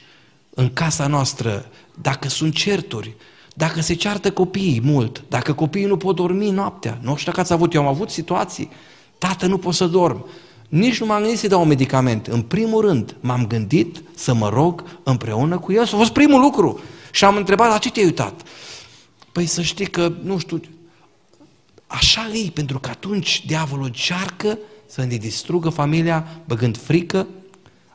în 0.55 0.73
casa 0.73 1.07
noastră 1.07 1.71
dacă 2.01 2.29
sunt 2.29 2.55
certuri, 2.55 3.14
dacă 3.55 3.81
se 3.81 3.94
ceartă 3.94 4.33
copiii 4.33 4.81
mult, 4.85 5.25
dacă 5.29 5.53
copiii 5.53 5.85
nu 5.85 5.97
pot 5.97 6.16
dormi 6.16 6.51
noaptea, 6.51 6.99
nu 7.03 7.16
știu 7.16 7.31
dacă 7.31 7.40
ați 7.40 7.53
avut, 7.53 7.75
eu 7.75 7.81
am 7.81 7.87
avut 7.87 8.11
situații, 8.11 8.71
tată 9.18 9.47
nu 9.47 9.59
pot 9.59 9.75
să 9.75 9.87
dorm, 9.87 10.27
nici 10.68 11.01
nu 11.01 11.07
m-am 11.07 11.21
gândit 11.21 11.38
să 11.38 11.47
dau 11.47 11.61
un 11.61 11.68
medicament. 11.68 12.27
În 12.27 12.42
primul 12.42 12.81
rând, 12.81 13.16
m-am 13.21 13.47
gândit 13.47 14.03
să 14.14 14.35
mă 14.35 14.49
rog 14.49 14.85
împreună 15.03 15.59
cu 15.59 15.73
el. 15.73 15.87
S-a 15.87 15.97
fost 15.97 16.12
primul 16.12 16.40
lucru. 16.40 16.81
Și 17.12 17.25
am 17.25 17.37
întrebat, 17.37 17.71
la 17.71 17.79
ce 17.79 17.90
te-ai 17.90 18.05
uitat? 18.05 18.42
Păi 19.33 19.47
să 19.47 19.62
știi 19.62 19.87
că, 19.87 20.12
nu 20.23 20.38
știu, 20.38 20.61
așa 21.87 22.31
e, 22.33 22.51
pentru 22.51 22.79
că 22.79 22.90
atunci 22.90 23.47
diavolul 23.47 23.85
încearcă 23.85 24.59
să 24.88 25.05
ne 25.05 25.16
distrugă 25.16 25.68
familia, 25.68 26.27
băgând 26.44 26.77
frică, 26.77 27.27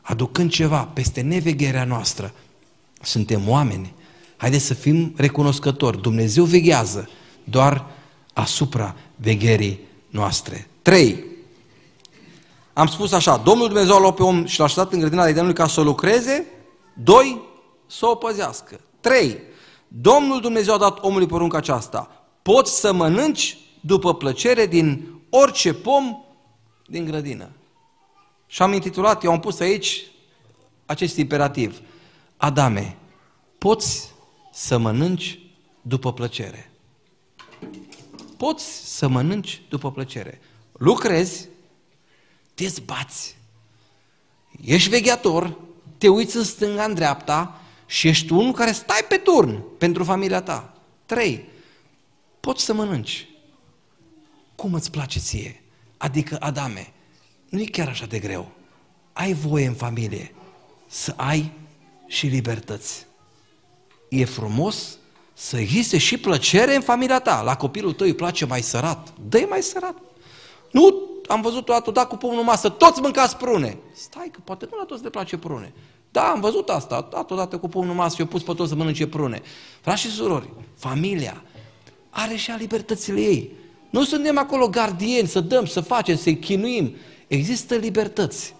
aducând 0.02 0.50
ceva 0.50 0.82
peste 0.82 1.20
nevegherea 1.20 1.84
noastră. 1.84 2.32
Suntem 3.02 3.48
oameni, 3.48 3.94
Haideți 4.44 4.64
să 4.64 4.74
fim 4.74 5.12
recunoscători. 5.16 6.00
Dumnezeu 6.00 6.44
veghează 6.44 7.08
doar 7.44 7.84
asupra 8.32 8.94
vegherii 9.16 9.80
noastre. 10.08 10.68
3. 10.82 11.24
Am 12.72 12.86
spus 12.86 13.12
așa, 13.12 13.36
Domnul 13.36 13.66
Dumnezeu 13.66 13.94
a 13.94 13.98
luat 13.98 14.14
pe 14.14 14.22
om 14.22 14.44
și 14.44 14.58
l-a 14.58 14.64
așezat 14.64 14.92
în 14.92 14.98
grădina 14.98 15.24
de 15.24 15.30
Edenului 15.30 15.54
ca 15.54 15.66
să 15.66 15.80
o 15.80 15.82
lucreze. 15.82 16.46
2. 17.02 17.40
Să 17.86 18.06
o 18.06 18.14
păzească. 18.14 18.80
3. 19.00 19.38
Domnul 19.88 20.40
Dumnezeu 20.40 20.74
a 20.74 20.78
dat 20.78 20.98
omului 21.02 21.26
porunca 21.26 21.56
aceasta. 21.56 22.26
Poți 22.42 22.80
să 22.80 22.92
mănânci 22.92 23.58
după 23.80 24.14
plăcere 24.14 24.66
din 24.66 25.08
orice 25.30 25.74
pom 25.74 26.23
din 26.86 27.04
grădină. 27.04 27.50
Și 28.46 28.62
am 28.62 28.72
intitulat, 28.72 29.24
eu 29.24 29.32
am 29.32 29.40
pus 29.40 29.60
aici 29.60 30.02
acest 30.86 31.16
imperativ. 31.16 31.80
Adame, 32.36 32.96
poți 33.58 34.12
să 34.52 34.78
mănânci 34.78 35.38
după 35.82 36.12
plăcere. 36.12 36.70
Poți 38.36 38.96
să 38.96 39.08
mănânci 39.08 39.62
după 39.68 39.92
plăcere. 39.92 40.40
Lucrezi, 40.72 41.48
te 42.54 42.66
zbați, 42.66 43.36
ești 44.64 44.88
vegheator, 44.88 45.56
te 45.98 46.08
uiți 46.08 46.36
în 46.36 46.44
stânga, 46.44 46.84
în 46.84 46.94
dreapta 46.94 47.60
și 47.86 48.08
ești 48.08 48.32
unul 48.32 48.52
care 48.52 48.72
stai 48.72 49.04
pe 49.08 49.16
turn 49.16 49.62
pentru 49.78 50.04
familia 50.04 50.42
ta. 50.42 50.76
Trei, 51.06 51.48
poți 52.40 52.64
să 52.64 52.72
mănânci. 52.72 53.28
Cum 54.54 54.74
îți 54.74 54.90
place 54.90 55.18
ție? 55.18 55.63
Adică, 56.04 56.36
Adame, 56.40 56.92
nu 57.48 57.60
e 57.60 57.64
chiar 57.64 57.88
așa 57.88 58.06
de 58.06 58.18
greu. 58.18 58.50
Ai 59.12 59.32
voie 59.32 59.66
în 59.66 59.74
familie 59.74 60.34
să 60.86 61.14
ai 61.16 61.52
și 62.06 62.26
libertăți 62.26 63.06
e 64.08 64.24
frumos 64.24 64.98
să 65.32 65.56
existe 65.56 65.98
și 65.98 66.18
plăcere 66.18 66.74
în 66.74 66.80
familia 66.80 67.20
ta. 67.20 67.42
La 67.42 67.56
copilul 67.56 67.92
tău 67.92 68.06
îi 68.06 68.14
place 68.14 68.44
mai 68.44 68.62
sărat, 68.62 69.12
dă 69.28 69.46
mai 69.48 69.62
sărat. 69.62 69.94
Nu, 70.70 71.02
am 71.26 71.40
văzut 71.40 71.68
o 71.68 71.72
dată, 71.72 71.90
da 71.90 72.06
cu 72.06 72.16
pumnul 72.16 72.44
masă, 72.44 72.68
toți 72.68 73.00
mâncați 73.00 73.36
prune. 73.36 73.78
Stai 73.94 74.30
că 74.32 74.40
poate 74.44 74.68
nu 74.70 74.78
la 74.78 74.84
toți 74.84 75.02
le 75.02 75.10
place 75.10 75.36
prune. 75.36 75.72
Da, 76.10 76.30
am 76.30 76.40
văzut 76.40 76.68
asta, 76.68 76.94
a 76.94 77.08
dat 77.10 77.30
odată 77.30 77.58
cu 77.58 77.68
pumnul 77.68 77.94
masă 77.94 78.14
și 78.14 78.20
eu 78.20 78.26
pus 78.26 78.42
pe 78.42 78.54
toți 78.54 78.68
să 78.68 78.74
mănânce 78.74 79.06
prune. 79.06 79.42
Frați 79.80 80.00
și 80.00 80.10
surori, 80.10 80.50
familia 80.76 81.42
are 82.10 82.34
și 82.34 82.50
a 82.50 82.56
libertățile 82.56 83.20
ei. 83.20 83.62
Nu 83.94 84.04
suntem 84.04 84.38
acolo 84.38 84.68
gardieni 84.68 85.28
să 85.28 85.40
dăm, 85.40 85.66
să 85.66 85.80
facem, 85.80 86.16
să-i 86.16 86.38
chinuim. 86.38 86.94
Există 87.26 87.74
libertăți. 87.74 88.54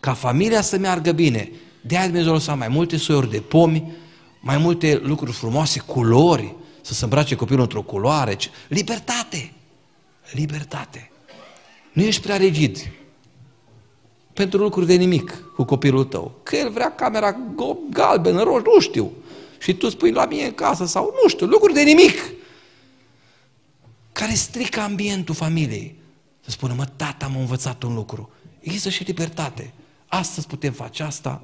Ca 0.00 0.12
familia 0.12 0.60
să 0.60 0.78
meargă 0.78 1.12
bine. 1.12 1.50
De 1.80 1.96
aia 1.96 2.06
Dumnezeu 2.06 2.32
lăsa 2.32 2.54
mai 2.54 2.68
multe 2.68 2.96
soiuri 2.96 3.30
de 3.30 3.40
pomi, 3.40 3.92
mai 4.40 4.58
multe 4.58 5.00
lucruri 5.02 5.32
frumoase, 5.32 5.80
culori, 5.86 6.54
să 6.80 6.94
se 6.94 7.04
îmbrace 7.04 7.34
copilul 7.34 7.62
într-o 7.62 7.82
culoare. 7.82 8.36
Libertate! 8.68 9.52
Libertate! 10.32 11.10
Nu 11.92 12.02
ești 12.02 12.22
prea 12.22 12.36
rigid 12.36 12.90
pentru 14.32 14.58
lucruri 14.58 14.86
de 14.86 14.94
nimic 14.94 15.42
cu 15.54 15.64
copilul 15.64 16.04
tău. 16.04 16.40
Că 16.42 16.56
el 16.56 16.70
vrea 16.70 16.94
camera 16.94 17.36
galbenă, 17.90 18.42
roșu, 18.42 18.62
nu 18.74 18.80
știu. 18.80 19.12
Și 19.58 19.74
tu 19.74 19.88
spui 19.88 20.10
la 20.10 20.26
mine 20.26 20.44
în 20.44 20.54
casă 20.54 20.86
sau 20.86 21.14
nu 21.22 21.28
știu, 21.28 21.46
lucruri 21.46 21.74
de 21.74 21.82
nimic. 21.82 22.14
Care 24.16 24.34
strică 24.34 24.80
ambientul 24.80 25.34
familiei. 25.34 25.94
Să 26.40 26.50
spună, 26.50 26.74
mă, 26.74 26.84
tata 26.84 27.24
am 27.24 27.36
învățat 27.36 27.82
un 27.82 27.94
lucru. 27.94 28.30
Există 28.60 28.88
și 28.88 29.04
libertate. 29.04 29.72
Astăzi 30.06 30.46
putem 30.46 30.72
face 30.72 31.02
asta, 31.02 31.42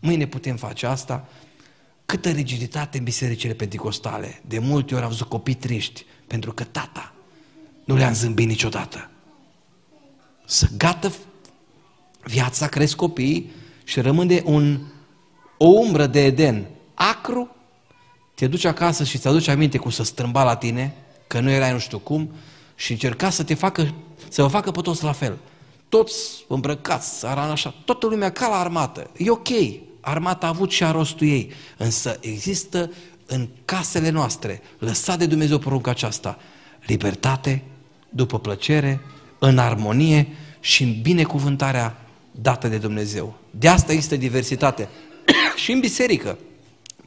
mâine 0.00 0.26
putem 0.26 0.56
face 0.56 0.86
asta, 0.86 1.28
Câtă 2.06 2.30
rigiditate 2.30 2.98
în 2.98 3.04
bisericile 3.04 3.52
pentecostale. 3.52 4.42
De 4.46 4.58
multe 4.58 4.94
ori 4.94 5.02
am 5.02 5.08
văzut 5.08 5.28
copii 5.28 5.54
triști, 5.54 6.04
pentru 6.26 6.52
că 6.52 6.64
tata 6.64 7.12
nu 7.84 7.96
le-a 7.96 8.12
zâmbit 8.12 8.46
niciodată. 8.46 9.10
Să 10.46 10.68
gata 10.76 11.12
viața, 12.22 12.68
cresc 12.68 12.96
copiii 12.96 13.50
și 13.84 14.00
rămâne 14.00 14.42
un, 14.44 14.80
o 15.56 15.66
umbră 15.66 16.06
de 16.06 16.24
Eden 16.24 16.66
acru, 16.94 17.56
te 18.34 18.46
duci 18.46 18.64
acasă 18.64 19.04
și 19.04 19.18
ți 19.18 19.28
aduci 19.28 19.48
aminte 19.48 19.78
cum 19.78 19.90
să 19.90 20.02
strâmba 20.02 20.44
la 20.44 20.56
tine, 20.56 20.94
că 21.28 21.40
nu 21.40 21.50
erai 21.50 21.72
nu 21.72 21.78
știu 21.78 21.98
cum, 21.98 22.30
și 22.74 22.92
încerca 22.92 23.30
să 23.30 23.42
te 23.42 23.54
facă, 23.54 23.94
să 24.28 24.42
vă 24.42 24.48
facă 24.48 24.70
pe 24.70 24.80
toți 24.80 25.04
la 25.04 25.12
fel. 25.12 25.38
Toți 25.88 26.44
îmbrăcați, 26.48 27.26
așa, 27.26 27.74
toată 27.84 28.06
lumea 28.06 28.30
ca 28.30 28.48
la 28.48 28.58
armată. 28.58 29.10
E 29.16 29.30
ok, 29.30 29.48
armata 30.00 30.46
a 30.46 30.48
avut 30.48 30.70
și 30.70 30.84
a 30.84 30.90
rostul 30.90 31.26
ei, 31.26 31.52
însă 31.76 32.18
există 32.20 32.90
în 33.26 33.48
casele 33.64 34.10
noastre, 34.10 34.62
lăsat 34.78 35.18
de 35.18 35.26
Dumnezeu 35.26 35.58
porunca 35.58 35.90
aceasta, 35.90 36.38
libertate, 36.86 37.62
după 38.08 38.38
plăcere, 38.38 39.00
în 39.38 39.58
armonie 39.58 40.28
și 40.60 40.82
în 40.82 41.00
binecuvântarea 41.02 42.06
dată 42.30 42.68
de 42.68 42.78
Dumnezeu. 42.78 43.36
De 43.50 43.68
asta 43.68 43.92
există 43.92 44.16
diversitate. 44.16 44.88
și 45.62 45.72
în 45.72 45.80
biserică. 45.80 46.38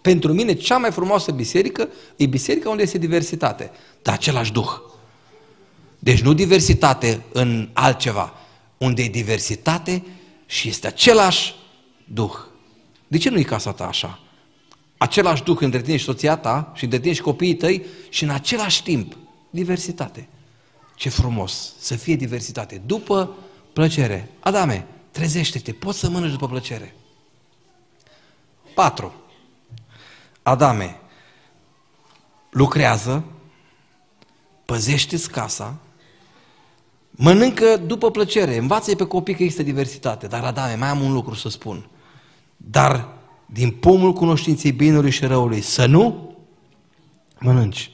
Pentru 0.01 0.33
mine, 0.33 0.53
cea 0.53 0.77
mai 0.77 0.91
frumoasă 0.91 1.31
biserică 1.31 1.89
e 2.15 2.25
biserica 2.25 2.69
unde 2.69 2.81
este 2.81 2.97
diversitate, 2.97 3.71
dar 4.01 4.13
același 4.13 4.51
Duh. 4.51 4.69
Deci 5.99 6.21
nu 6.21 6.33
diversitate 6.33 7.21
în 7.31 7.69
altceva, 7.73 8.33
unde 8.77 9.03
e 9.03 9.09
diversitate 9.09 10.03
și 10.45 10.69
este 10.69 10.87
același 10.87 11.55
Duh. 12.05 12.33
De 13.07 13.17
ce 13.17 13.29
nu 13.29 13.39
e 13.39 13.43
casa 13.43 13.71
ta 13.71 13.87
așa? 13.87 14.19
Același 14.97 15.43
Duh 15.43 15.57
între 15.59 15.81
tine 15.81 15.97
și 15.97 16.03
soția 16.03 16.37
ta 16.37 16.71
și 16.75 16.83
între 16.83 16.99
tine 16.99 17.13
și 17.13 17.21
copiii 17.21 17.55
tăi 17.55 17.85
și 18.09 18.23
în 18.23 18.29
același 18.29 18.83
timp 18.83 19.17
diversitate. 19.49 20.27
Ce 20.95 21.09
frumos 21.09 21.73
să 21.79 21.95
fie 21.95 22.15
diversitate. 22.15 22.81
După 22.85 23.35
plăcere. 23.73 24.29
Adame, 24.39 24.87
trezește-te, 25.11 25.71
poți 25.71 25.99
să 25.99 26.09
mănânci 26.09 26.31
după 26.31 26.47
plăcere. 26.47 26.95
4. 28.73 29.13
Adame, 30.43 30.99
lucrează, 32.49 33.23
păzește-ți 34.65 35.29
casa, 35.29 35.79
mănâncă 37.11 37.77
după 37.77 38.11
plăcere, 38.11 38.57
învață 38.57 38.95
pe 38.95 39.05
copii 39.05 39.35
că 39.35 39.43
există 39.43 39.63
diversitate. 39.63 40.27
Dar 40.27 40.43
Adame, 40.43 40.75
mai 40.75 40.89
am 40.89 41.01
un 41.01 41.13
lucru 41.13 41.33
să 41.33 41.49
spun. 41.49 41.89
Dar 42.57 43.07
din 43.45 43.71
pomul 43.71 44.13
cunoștinței 44.13 44.71
binului 44.71 45.11
și 45.11 45.25
răului 45.25 45.61
să 45.61 45.85
nu 45.85 46.35
mănânci. 47.39 47.91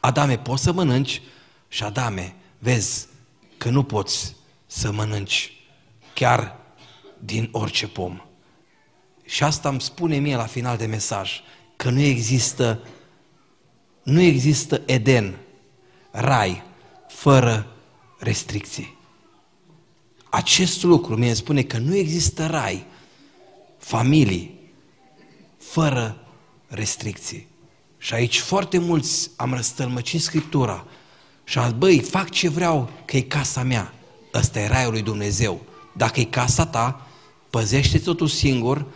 Adame, 0.00 0.38
poți 0.38 0.62
să 0.62 0.72
mănânci 0.72 1.22
și 1.68 1.82
Adame, 1.82 2.34
vezi 2.58 3.06
că 3.56 3.68
nu 3.70 3.82
poți 3.82 4.36
să 4.66 4.92
mănânci 4.92 5.52
chiar 6.14 6.56
din 7.18 7.48
orice 7.52 7.88
pom. 7.88 8.20
Și 9.24 9.42
asta 9.42 9.68
îmi 9.68 9.80
spune 9.80 10.16
mie 10.16 10.36
la 10.36 10.46
final 10.46 10.76
de 10.76 10.86
mesaj, 10.86 11.40
că 11.76 11.90
nu 11.90 12.00
există, 12.00 12.80
nu 14.02 14.20
există 14.20 14.82
Eden, 14.86 15.38
rai, 16.10 16.62
fără 17.08 17.66
restricții. 18.18 18.96
Acest 20.30 20.82
lucru 20.82 21.16
mie 21.16 21.34
spune 21.34 21.62
că 21.62 21.78
nu 21.78 21.94
există 21.94 22.46
rai, 22.46 22.84
familii, 23.78 24.60
fără 25.58 26.26
restricții. 26.66 27.46
Și 27.98 28.14
aici 28.14 28.38
foarte 28.38 28.78
mulți 28.78 29.30
am 29.36 29.54
răstălmăcit 29.54 30.22
Scriptura 30.22 30.86
și 31.44 31.58
am 31.58 31.64
zis, 31.64 31.78
băi, 31.78 32.00
fac 32.00 32.30
ce 32.30 32.48
vreau, 32.48 32.90
că 33.04 33.16
e 33.16 33.20
casa 33.20 33.62
mea. 33.62 33.94
Ăsta 34.34 34.60
e 34.60 34.68
raiul 34.68 34.92
lui 34.92 35.02
Dumnezeu. 35.02 35.60
Dacă 35.96 36.20
e 36.20 36.24
casa 36.24 36.66
ta, 36.66 37.06
păzește 37.50 37.98
totul 37.98 38.26
singur, 38.26 38.86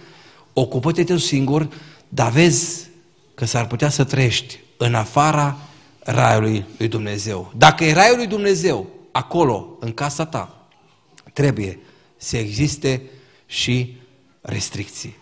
ocupă-te 0.52 1.04
tu 1.04 1.16
singur, 1.16 1.68
dar 2.12 2.30
vezi 2.30 2.88
că 3.34 3.44
s-ar 3.44 3.66
putea 3.66 3.88
să 3.88 4.04
trăiești 4.04 4.58
în 4.76 4.94
afara 4.94 5.56
raiului 5.98 6.64
lui 6.78 6.88
Dumnezeu. 6.88 7.52
Dacă 7.56 7.84
e 7.84 7.92
raiul 7.92 8.16
lui 8.16 8.26
Dumnezeu, 8.26 8.86
acolo, 9.12 9.76
în 9.80 9.92
casa 9.92 10.26
ta, 10.26 10.66
trebuie 11.32 11.78
să 12.16 12.36
existe 12.36 13.02
și 13.46 13.96
restricții. 14.40 15.16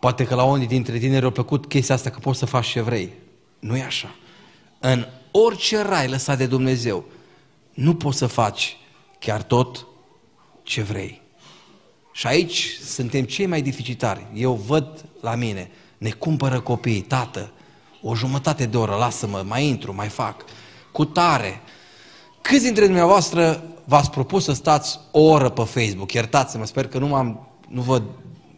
Poate 0.00 0.24
că 0.24 0.34
la 0.34 0.44
unii 0.44 0.66
dintre 0.66 0.98
tine 0.98 1.18
au 1.18 1.30
plăcut 1.30 1.66
chestia 1.66 1.94
asta 1.94 2.10
că 2.10 2.18
poți 2.18 2.38
să 2.38 2.46
faci 2.46 2.66
ce 2.66 2.80
vrei. 2.80 3.12
Nu 3.58 3.76
e 3.76 3.82
așa. 3.82 4.14
În 4.80 5.06
orice 5.30 5.82
rai 5.82 6.08
lăsat 6.08 6.38
de 6.38 6.46
Dumnezeu, 6.46 7.04
nu 7.74 7.94
poți 7.94 8.18
să 8.18 8.26
faci 8.26 8.76
chiar 9.18 9.42
tot 9.42 9.86
ce 10.62 10.82
vrei. 10.82 11.20
Și 12.18 12.26
aici 12.26 12.78
suntem 12.84 13.24
cei 13.24 13.46
mai 13.46 13.62
dificitari. 13.62 14.26
Eu 14.34 14.54
văd 14.54 15.04
la 15.20 15.34
mine, 15.34 15.70
ne 15.98 16.10
cumpără 16.10 16.60
copiii, 16.60 17.00
tată, 17.00 17.50
o 18.02 18.14
jumătate 18.14 18.66
de 18.66 18.76
oră, 18.76 18.94
lasă-mă, 18.94 19.44
mai 19.46 19.66
intru, 19.66 19.94
mai 19.94 20.08
fac, 20.08 20.44
cu 20.92 21.04
tare. 21.04 21.60
Câți 22.40 22.64
dintre 22.64 22.84
dumneavoastră 22.84 23.64
v-ați 23.84 24.10
propus 24.10 24.44
să 24.44 24.52
stați 24.52 25.00
o 25.10 25.20
oră 25.20 25.48
pe 25.48 25.62
Facebook? 25.62 26.12
Iertați-mă, 26.12 26.66
sper 26.66 26.88
că 26.88 26.98
nu, 26.98 27.06
m-am, 27.06 27.48
nu 27.68 27.80
vă 27.80 28.02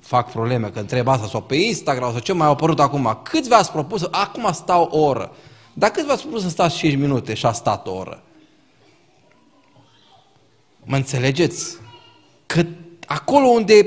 fac 0.01 0.31
probleme, 0.31 0.69
că 0.69 0.79
întreb 0.79 1.09
asta, 1.09 1.27
sau 1.27 1.43
pe 1.43 1.55
Instagram, 1.55 2.11
sau 2.11 2.21
ce 2.21 2.33
mai 2.33 2.47
au 2.47 2.53
apărut 2.53 2.81
acum. 2.81 3.21
Câți 3.23 3.49
v-ați 3.49 3.73
propus? 3.73 4.09
Acum 4.11 4.53
stau 4.53 4.89
o 4.91 4.99
oră. 4.99 5.33
Dar 5.73 5.91
câți 5.91 6.07
v-ați 6.07 6.23
propus 6.23 6.43
să 6.43 6.49
stați 6.49 6.77
5 6.77 6.97
minute 6.97 7.35
și 7.35 7.47
a 7.47 7.53
stat 7.53 7.87
o 7.87 7.93
oră? 7.93 8.23
Mă 10.85 10.97
înțelegeți? 10.97 11.77
Că 12.47 12.65
acolo 13.13 13.47
unde, 13.47 13.87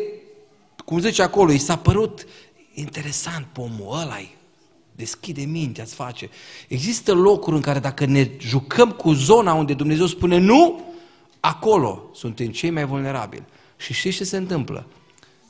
cum 0.86 1.00
zice 1.00 1.22
acolo, 1.22 1.52
i 1.52 1.58
s-a 1.58 1.78
părut 1.78 2.26
interesant 2.74 3.46
pomul 3.46 4.00
ăla 4.00 4.20
deschide 4.96 5.42
mintea, 5.42 5.84
îți 5.84 5.96
face. 5.96 6.30
Există 6.68 7.14
locuri 7.14 7.56
în 7.56 7.62
care 7.62 7.80
dacă 7.80 8.06
ne 8.06 8.30
jucăm 8.40 8.92
cu 8.92 9.14
zona 9.14 9.54
unde 9.54 9.74
Dumnezeu 9.74 10.06
spune 10.06 10.38
nu, 10.38 10.84
acolo 11.40 12.10
suntem 12.14 12.48
cei 12.48 12.70
mai 12.70 12.86
vulnerabili. 12.86 13.44
Și 13.78 13.94
știți 13.94 14.18
ce 14.18 14.24
se 14.24 14.38
întâmplă? 14.38 14.86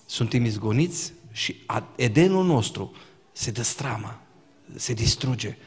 Suntem 0.06 0.46
izgoniți 0.46 1.14
și 1.32 1.56
Edenul 1.96 2.46
nostru 2.46 2.92
se 3.32 3.52
destramă, 3.52 4.22
se 4.76 4.94
distruge. 4.94 5.58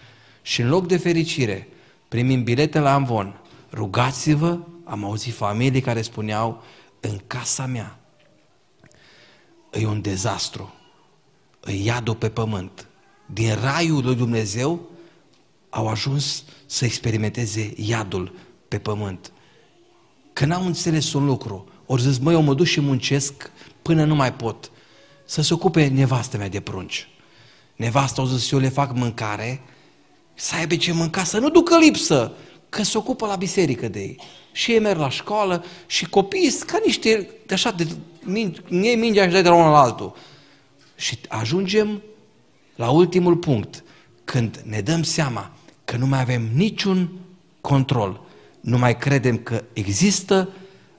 Și 0.43 0.61
în 0.61 0.69
loc 0.69 0.87
de 0.87 0.97
fericire, 0.97 1.69
primim 2.09 2.43
bilete 2.43 2.79
la 2.79 2.95
Amvon, 2.95 3.41
rugați-vă, 3.73 4.59
am 4.85 5.05
auzit 5.05 5.35
familii 5.35 5.81
care 5.81 6.03
spuneau, 6.03 6.63
în 7.01 7.21
casa 7.27 7.67
mea 7.67 7.99
e 9.73 9.87
un 9.87 10.01
dezastru, 10.01 10.75
e 11.65 11.73
iadul 11.73 12.15
pe 12.15 12.29
pământ. 12.29 12.87
Din 13.27 13.55
raiul 13.55 14.05
lui 14.05 14.15
Dumnezeu 14.15 14.91
au 15.71 15.89
ajuns 15.89 16.45
să 16.67 16.85
experimenteze 16.85 17.73
iadul 17.77 18.35
pe 18.69 18.79
pământ. 18.79 19.33
Că 20.33 20.45
n-au 20.45 20.67
înțeles 20.67 21.13
un 21.13 21.25
lucru, 21.25 21.69
ori 21.87 22.03
zis, 22.03 22.19
măi, 22.19 22.35
eu 22.35 22.43
mă 22.43 22.55
duc 22.55 22.67
și 22.67 22.81
muncesc 22.81 23.51
până 23.83 24.05
nu 24.05 24.15
mai 24.15 24.35
pot. 24.35 24.71
Să 25.25 25.43
se 25.43 25.55
ocupe 25.55 25.87
nevastă 25.87 26.37
mea 26.37 26.49
de 26.49 26.61
prunci. 26.61 27.09
Nevasta 27.77 28.21
au 28.21 28.27
zis, 28.27 28.51
eu 28.51 28.59
le 28.59 28.69
fac 28.69 28.95
mâncare, 28.95 29.61
să 30.35 30.55
aibă 30.55 30.77
ce 30.77 30.93
mânca, 30.93 31.25
să 31.25 31.39
nu 31.39 31.51
ducă 31.51 31.79
lipsă, 31.79 32.33
că 32.69 32.83
se 32.83 32.99
ocupă 32.99 33.27
la 33.27 33.37
biserică 33.37 33.89
de 33.89 34.01
ei. 34.01 34.21
Și 34.53 34.73
ei 34.73 34.79
merg 34.79 34.99
la 34.99 35.11
școală 35.11 35.65
și 35.87 36.09
copiii 36.09 36.51
sunt 36.51 36.71
ca 36.71 36.81
niște, 36.85 37.31
de 37.47 37.55
așa, 37.55 37.71
de, 37.71 37.87
ei 38.71 38.97
mingea 38.97 39.27
și 39.27 39.33
de 39.33 39.49
la 39.49 39.55
unul 39.55 39.71
la 39.71 39.81
altul. 39.81 40.17
Și 40.97 41.19
ajungem 41.29 42.03
la 42.77 42.91
ultimul 42.91 43.37
punct, 43.37 43.85
când 44.25 44.63
ne 44.65 44.81
dăm 44.81 45.03
seama 45.03 45.51
că 45.85 45.97
nu 45.97 46.07
mai 46.07 46.21
avem 46.21 46.49
niciun 46.55 47.11
control, 47.61 48.21
nu 48.61 48.79
mai 48.79 48.99
credem 48.99 49.39
că 49.39 49.65
există 49.73 50.49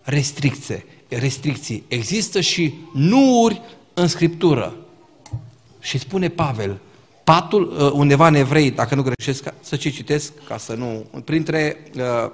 restricție, 0.01 0.86
restricții, 1.08 1.84
există 1.88 2.41
și 2.41 2.73
nuuri 2.93 3.62
în 3.93 4.08
Scriptură. 4.08 4.75
Și 5.80 5.97
spune 5.97 6.30
Pavel, 6.30 6.80
patul, 7.27 7.73
uh, 7.79 7.91
undeva 7.91 8.27
în 8.27 8.35
evrei, 8.35 8.71
dacă 8.71 8.95
nu 8.95 9.01
greșesc, 9.01 9.53
să 9.59 9.75
ce 9.75 9.89
citesc, 9.89 10.31
ca 10.47 10.57
să 10.57 10.73
nu... 10.73 11.05
Printre 11.23 11.91
uh, 11.95 12.31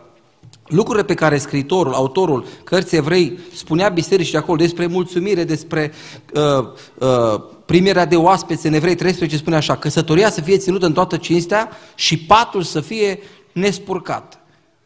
lucrurile 0.67 1.05
pe 1.05 1.13
care 1.13 1.37
scriitorul, 1.37 1.93
autorul 1.93 2.45
cărții 2.63 2.97
evrei 2.97 3.39
spunea 3.53 3.89
bisericii 3.89 4.37
acolo 4.37 4.57
despre 4.57 4.85
mulțumire, 4.85 5.43
despre 5.43 5.91
uh, 6.33 6.67
uh, 6.97 7.41
primirea 7.65 8.05
de 8.05 8.15
oaspeți 8.15 8.67
în 8.67 8.73
evrei 8.73 8.95
13, 8.95 9.37
spune 9.37 9.55
așa, 9.55 9.77
căsătoria 9.77 10.29
să 10.29 10.41
fie 10.41 10.57
ținută 10.57 10.85
în 10.85 10.93
toată 10.93 11.17
cinstea 11.17 11.69
și 11.95 12.17
patul 12.17 12.61
să 12.61 12.81
fie 12.81 13.19
nespurcat. 13.51 14.39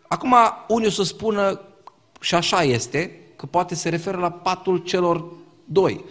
Acum, 0.08 0.36
unii 0.68 0.88
o 0.88 0.92
să 0.92 1.04
spună, 1.04 1.62
și 2.20 2.36
așa 2.36 2.64
este, 2.64 3.20
că 3.36 3.46
poate 3.46 3.76
se 3.76 3.90
referă 3.90 4.18
la 4.18 4.32
patul 4.32 4.78
celor 4.78 5.26
doi. 5.66 6.04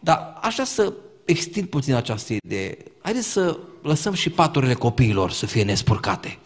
Dar 0.00 0.38
așa 0.42 0.64
să 0.64 0.92
extind 1.26 1.66
puțin 1.68 1.94
această 1.94 2.32
idee. 2.32 2.76
Haideți 3.02 3.26
să 3.26 3.58
lăsăm 3.82 4.12
și 4.12 4.30
paturile 4.30 4.74
copiilor 4.74 5.30
să 5.30 5.46
fie 5.46 5.62
nespurcate. 5.62 6.38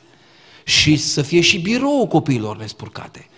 Și 0.65 0.97
să 0.97 1.23
fie 1.23 1.41
și 1.41 1.59
biroul 1.59 2.07
copiilor 2.07 2.57
nespurcate. 2.57 3.29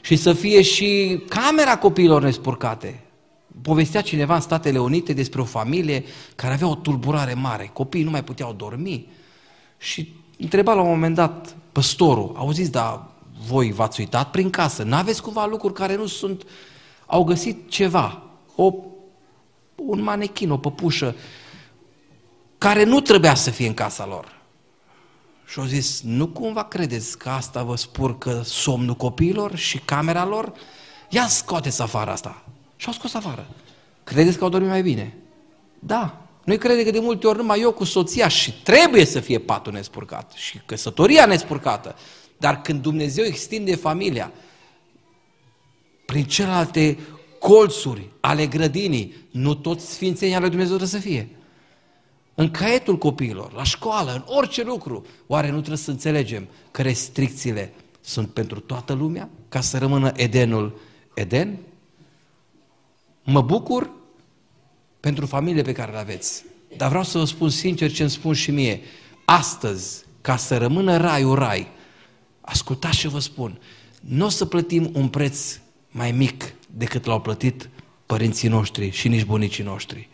Și 0.00 0.16
să 0.16 0.32
fie 0.32 0.62
și 0.62 1.20
camera 1.28 1.78
copiilor 1.78 2.22
nespurcate. 2.22 3.02
povestea 3.62 4.00
cineva 4.00 4.34
în 4.34 4.40
Statele 4.40 4.78
Unite 4.78 5.12
despre 5.12 5.40
o 5.40 5.44
familie 5.44 6.04
care 6.34 6.54
avea 6.54 6.68
o 6.68 6.74
tulburare 6.74 7.34
mare. 7.34 7.70
Copiii 7.72 8.04
nu 8.04 8.10
mai 8.10 8.24
puteau 8.24 8.52
dormi 8.52 9.06
și 9.78 10.12
întreba 10.38 10.74
la 10.74 10.80
un 10.80 10.88
moment 10.88 11.14
dat 11.14 11.56
păstorul, 11.72 12.34
auziți, 12.36 12.70
dar 12.70 13.06
voi 13.46 13.72
v-ați 13.72 14.00
uitat 14.00 14.30
prin 14.30 14.50
casă, 14.50 14.82
n-aveți 14.82 15.22
cumva 15.22 15.46
lucruri 15.46 15.74
care 15.74 15.96
nu 15.96 16.06
sunt, 16.06 16.42
au 17.06 17.24
găsit 17.24 17.70
ceva, 17.70 18.22
o, 18.54 18.72
un 19.86 20.00
manechin, 20.00 20.50
o 20.50 20.58
păpușă, 20.58 21.14
care 22.58 22.84
nu 22.84 23.00
trebuia 23.00 23.34
să 23.34 23.50
fie 23.50 23.66
în 23.66 23.74
casa 23.74 24.06
lor. 24.06 24.36
Și 25.46 25.58
au 25.58 25.64
zis, 25.64 26.00
nu 26.02 26.26
cumva 26.26 26.64
credeți 26.64 27.18
că 27.18 27.28
asta 27.28 27.62
vă 27.62 27.76
spur 27.76 28.18
că 28.18 28.40
somnul 28.44 28.94
copiilor 28.94 29.56
și 29.56 29.78
camera 29.78 30.24
lor? 30.24 30.52
Ia 31.08 31.26
scoateți 31.26 31.82
afară 31.82 32.10
asta. 32.10 32.44
Și 32.76 32.86
au 32.86 32.92
scos 32.92 33.14
afară. 33.14 33.46
Credeți 34.04 34.38
că 34.38 34.44
au 34.44 34.50
dormit 34.50 34.68
mai 34.68 34.82
bine? 34.82 35.16
Da. 35.78 36.22
Noi 36.44 36.58
credem 36.58 36.84
că 36.84 36.90
de 36.90 36.98
multe 36.98 37.26
ori 37.26 37.38
numai 37.38 37.60
eu 37.60 37.72
cu 37.72 37.84
soția 37.84 38.28
și 38.28 38.52
trebuie 38.62 39.04
să 39.04 39.20
fie 39.20 39.38
patul 39.38 39.72
nespurcat 39.72 40.32
și 40.34 40.60
căsătoria 40.66 41.26
nespurcată. 41.26 41.96
Dar 42.36 42.62
când 42.62 42.82
Dumnezeu 42.82 43.24
extinde 43.24 43.74
familia 43.74 44.32
prin 46.04 46.24
celelalte 46.24 46.98
colțuri 47.38 48.10
ale 48.20 48.46
grădinii, 48.46 49.14
nu 49.30 49.54
toți 49.54 49.92
sfințenii 49.92 50.34
ale 50.34 50.48
Dumnezeu 50.48 50.76
trebuie 50.76 51.00
să 51.00 51.08
fie. 51.08 51.28
În 52.34 52.50
caietul 52.50 52.98
copiilor, 52.98 53.52
la 53.52 53.62
școală, 53.62 54.12
în 54.12 54.22
orice 54.26 54.62
lucru, 54.62 55.06
oare 55.26 55.46
nu 55.46 55.56
trebuie 55.56 55.76
să 55.76 55.90
înțelegem 55.90 56.48
că 56.70 56.82
restricțiile 56.82 57.72
sunt 58.00 58.28
pentru 58.28 58.60
toată 58.60 58.92
lumea, 58.92 59.28
ca 59.48 59.60
să 59.60 59.78
rămână 59.78 60.12
Edenul 60.16 60.80
Eden? 61.14 61.58
Mă 63.24 63.40
bucur 63.40 63.90
pentru 65.00 65.26
familie 65.26 65.62
pe 65.62 65.72
care 65.72 65.92
le 65.92 65.98
aveți, 65.98 66.44
dar 66.76 66.88
vreau 66.88 67.04
să 67.04 67.18
vă 67.18 67.24
spun 67.24 67.50
sincer 67.50 67.92
ce 67.92 68.02
îmi 68.02 68.10
spun 68.10 68.34
și 68.34 68.50
mie. 68.50 68.80
Astăzi, 69.24 70.04
ca 70.20 70.36
să 70.36 70.56
rămână 70.56 70.96
raiul 70.96 71.34
rai, 71.34 71.68
ascultați 72.40 72.96
ce 72.96 73.08
vă 73.08 73.18
spun, 73.18 73.60
nu 74.00 74.24
o 74.24 74.28
să 74.28 74.44
plătim 74.44 74.90
un 74.92 75.08
preț 75.08 75.58
mai 75.90 76.12
mic 76.12 76.54
decât 76.70 77.04
l-au 77.04 77.20
plătit 77.20 77.68
părinții 78.06 78.48
noștri 78.48 78.90
și 78.90 79.08
nici 79.08 79.24
bunicii 79.24 79.64
noștri. 79.64 80.08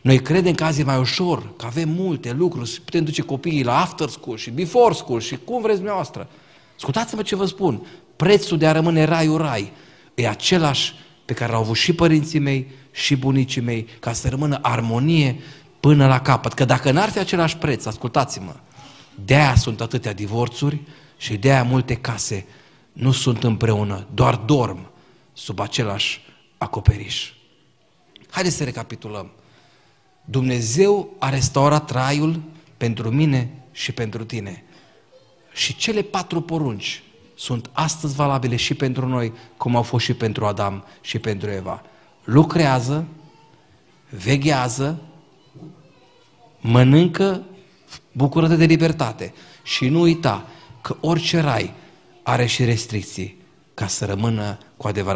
Noi 0.00 0.18
credem 0.18 0.54
că 0.54 0.64
azi 0.64 0.80
e 0.80 0.84
mai 0.84 0.98
ușor, 0.98 1.56
că 1.56 1.66
avem 1.66 1.88
multe 1.88 2.32
lucruri, 2.32 2.80
putem 2.84 3.04
duce 3.04 3.22
copiii 3.22 3.64
la 3.64 3.80
after 3.80 4.08
school 4.08 4.36
și 4.36 4.50
before 4.50 4.94
school 4.94 5.20
și 5.20 5.38
cum 5.44 5.60
vreți 5.60 5.76
dumneavoastră. 5.76 6.28
Ascultați-mă 6.76 7.22
ce 7.22 7.36
vă 7.36 7.44
spun, 7.44 7.86
prețul 8.16 8.58
de 8.58 8.66
a 8.66 8.72
rămâne 8.72 9.04
raiul 9.04 9.38
rai 9.38 9.72
e 10.14 10.28
același 10.28 10.94
pe 11.24 11.32
care 11.32 11.52
l-au 11.52 11.60
avut 11.60 11.76
și 11.76 11.92
părinții 11.92 12.38
mei 12.38 12.70
și 12.92 13.16
bunicii 13.16 13.60
mei, 13.60 13.86
ca 14.00 14.12
să 14.12 14.28
rămână 14.28 14.58
armonie 14.62 15.40
până 15.80 16.06
la 16.06 16.20
capăt. 16.20 16.52
Că 16.52 16.64
dacă 16.64 16.90
n-ar 16.90 17.08
fi 17.08 17.18
același 17.18 17.56
preț, 17.56 17.84
ascultați-mă, 17.84 18.54
de-aia 19.24 19.54
sunt 19.54 19.80
atâtea 19.80 20.12
divorțuri 20.12 20.80
și 21.16 21.36
de-aia 21.36 21.62
multe 21.62 21.94
case 21.94 22.46
nu 22.92 23.12
sunt 23.12 23.44
împreună, 23.44 24.06
doar 24.14 24.34
dorm 24.34 24.90
sub 25.38 25.60
același 25.60 26.20
acoperiș. 26.58 27.32
Haideți 28.30 28.56
să 28.56 28.64
recapitulăm. 28.64 29.30
Dumnezeu 30.24 31.14
a 31.18 31.28
restaurat 31.28 31.86
traiul 31.86 32.40
pentru 32.76 33.10
mine 33.10 33.50
și 33.72 33.92
pentru 33.92 34.24
tine. 34.24 34.64
Și 35.52 35.76
cele 35.76 36.02
patru 36.02 36.40
porunci 36.40 37.02
sunt 37.34 37.70
astăzi 37.72 38.14
valabile 38.14 38.56
și 38.56 38.74
pentru 38.74 39.06
noi, 39.06 39.32
cum 39.56 39.76
au 39.76 39.82
fost 39.82 40.04
și 40.04 40.14
pentru 40.14 40.44
Adam 40.44 40.84
și 41.00 41.18
pentru 41.18 41.50
Eva. 41.50 41.82
Lucrează, 42.24 43.06
veghează, 44.10 45.02
mănâncă, 46.60 47.42
bucură-te 48.12 48.56
de 48.56 48.64
libertate 48.64 49.34
și 49.62 49.88
nu 49.88 50.00
uita 50.00 50.46
că 50.80 50.96
orice 51.00 51.40
rai 51.40 51.72
are 52.22 52.46
și 52.46 52.64
restricții 52.64 53.36
ca 53.78 53.86
să 53.86 54.04
rămână 54.04 54.58
cu 54.76 54.86
adevărat 54.86 55.06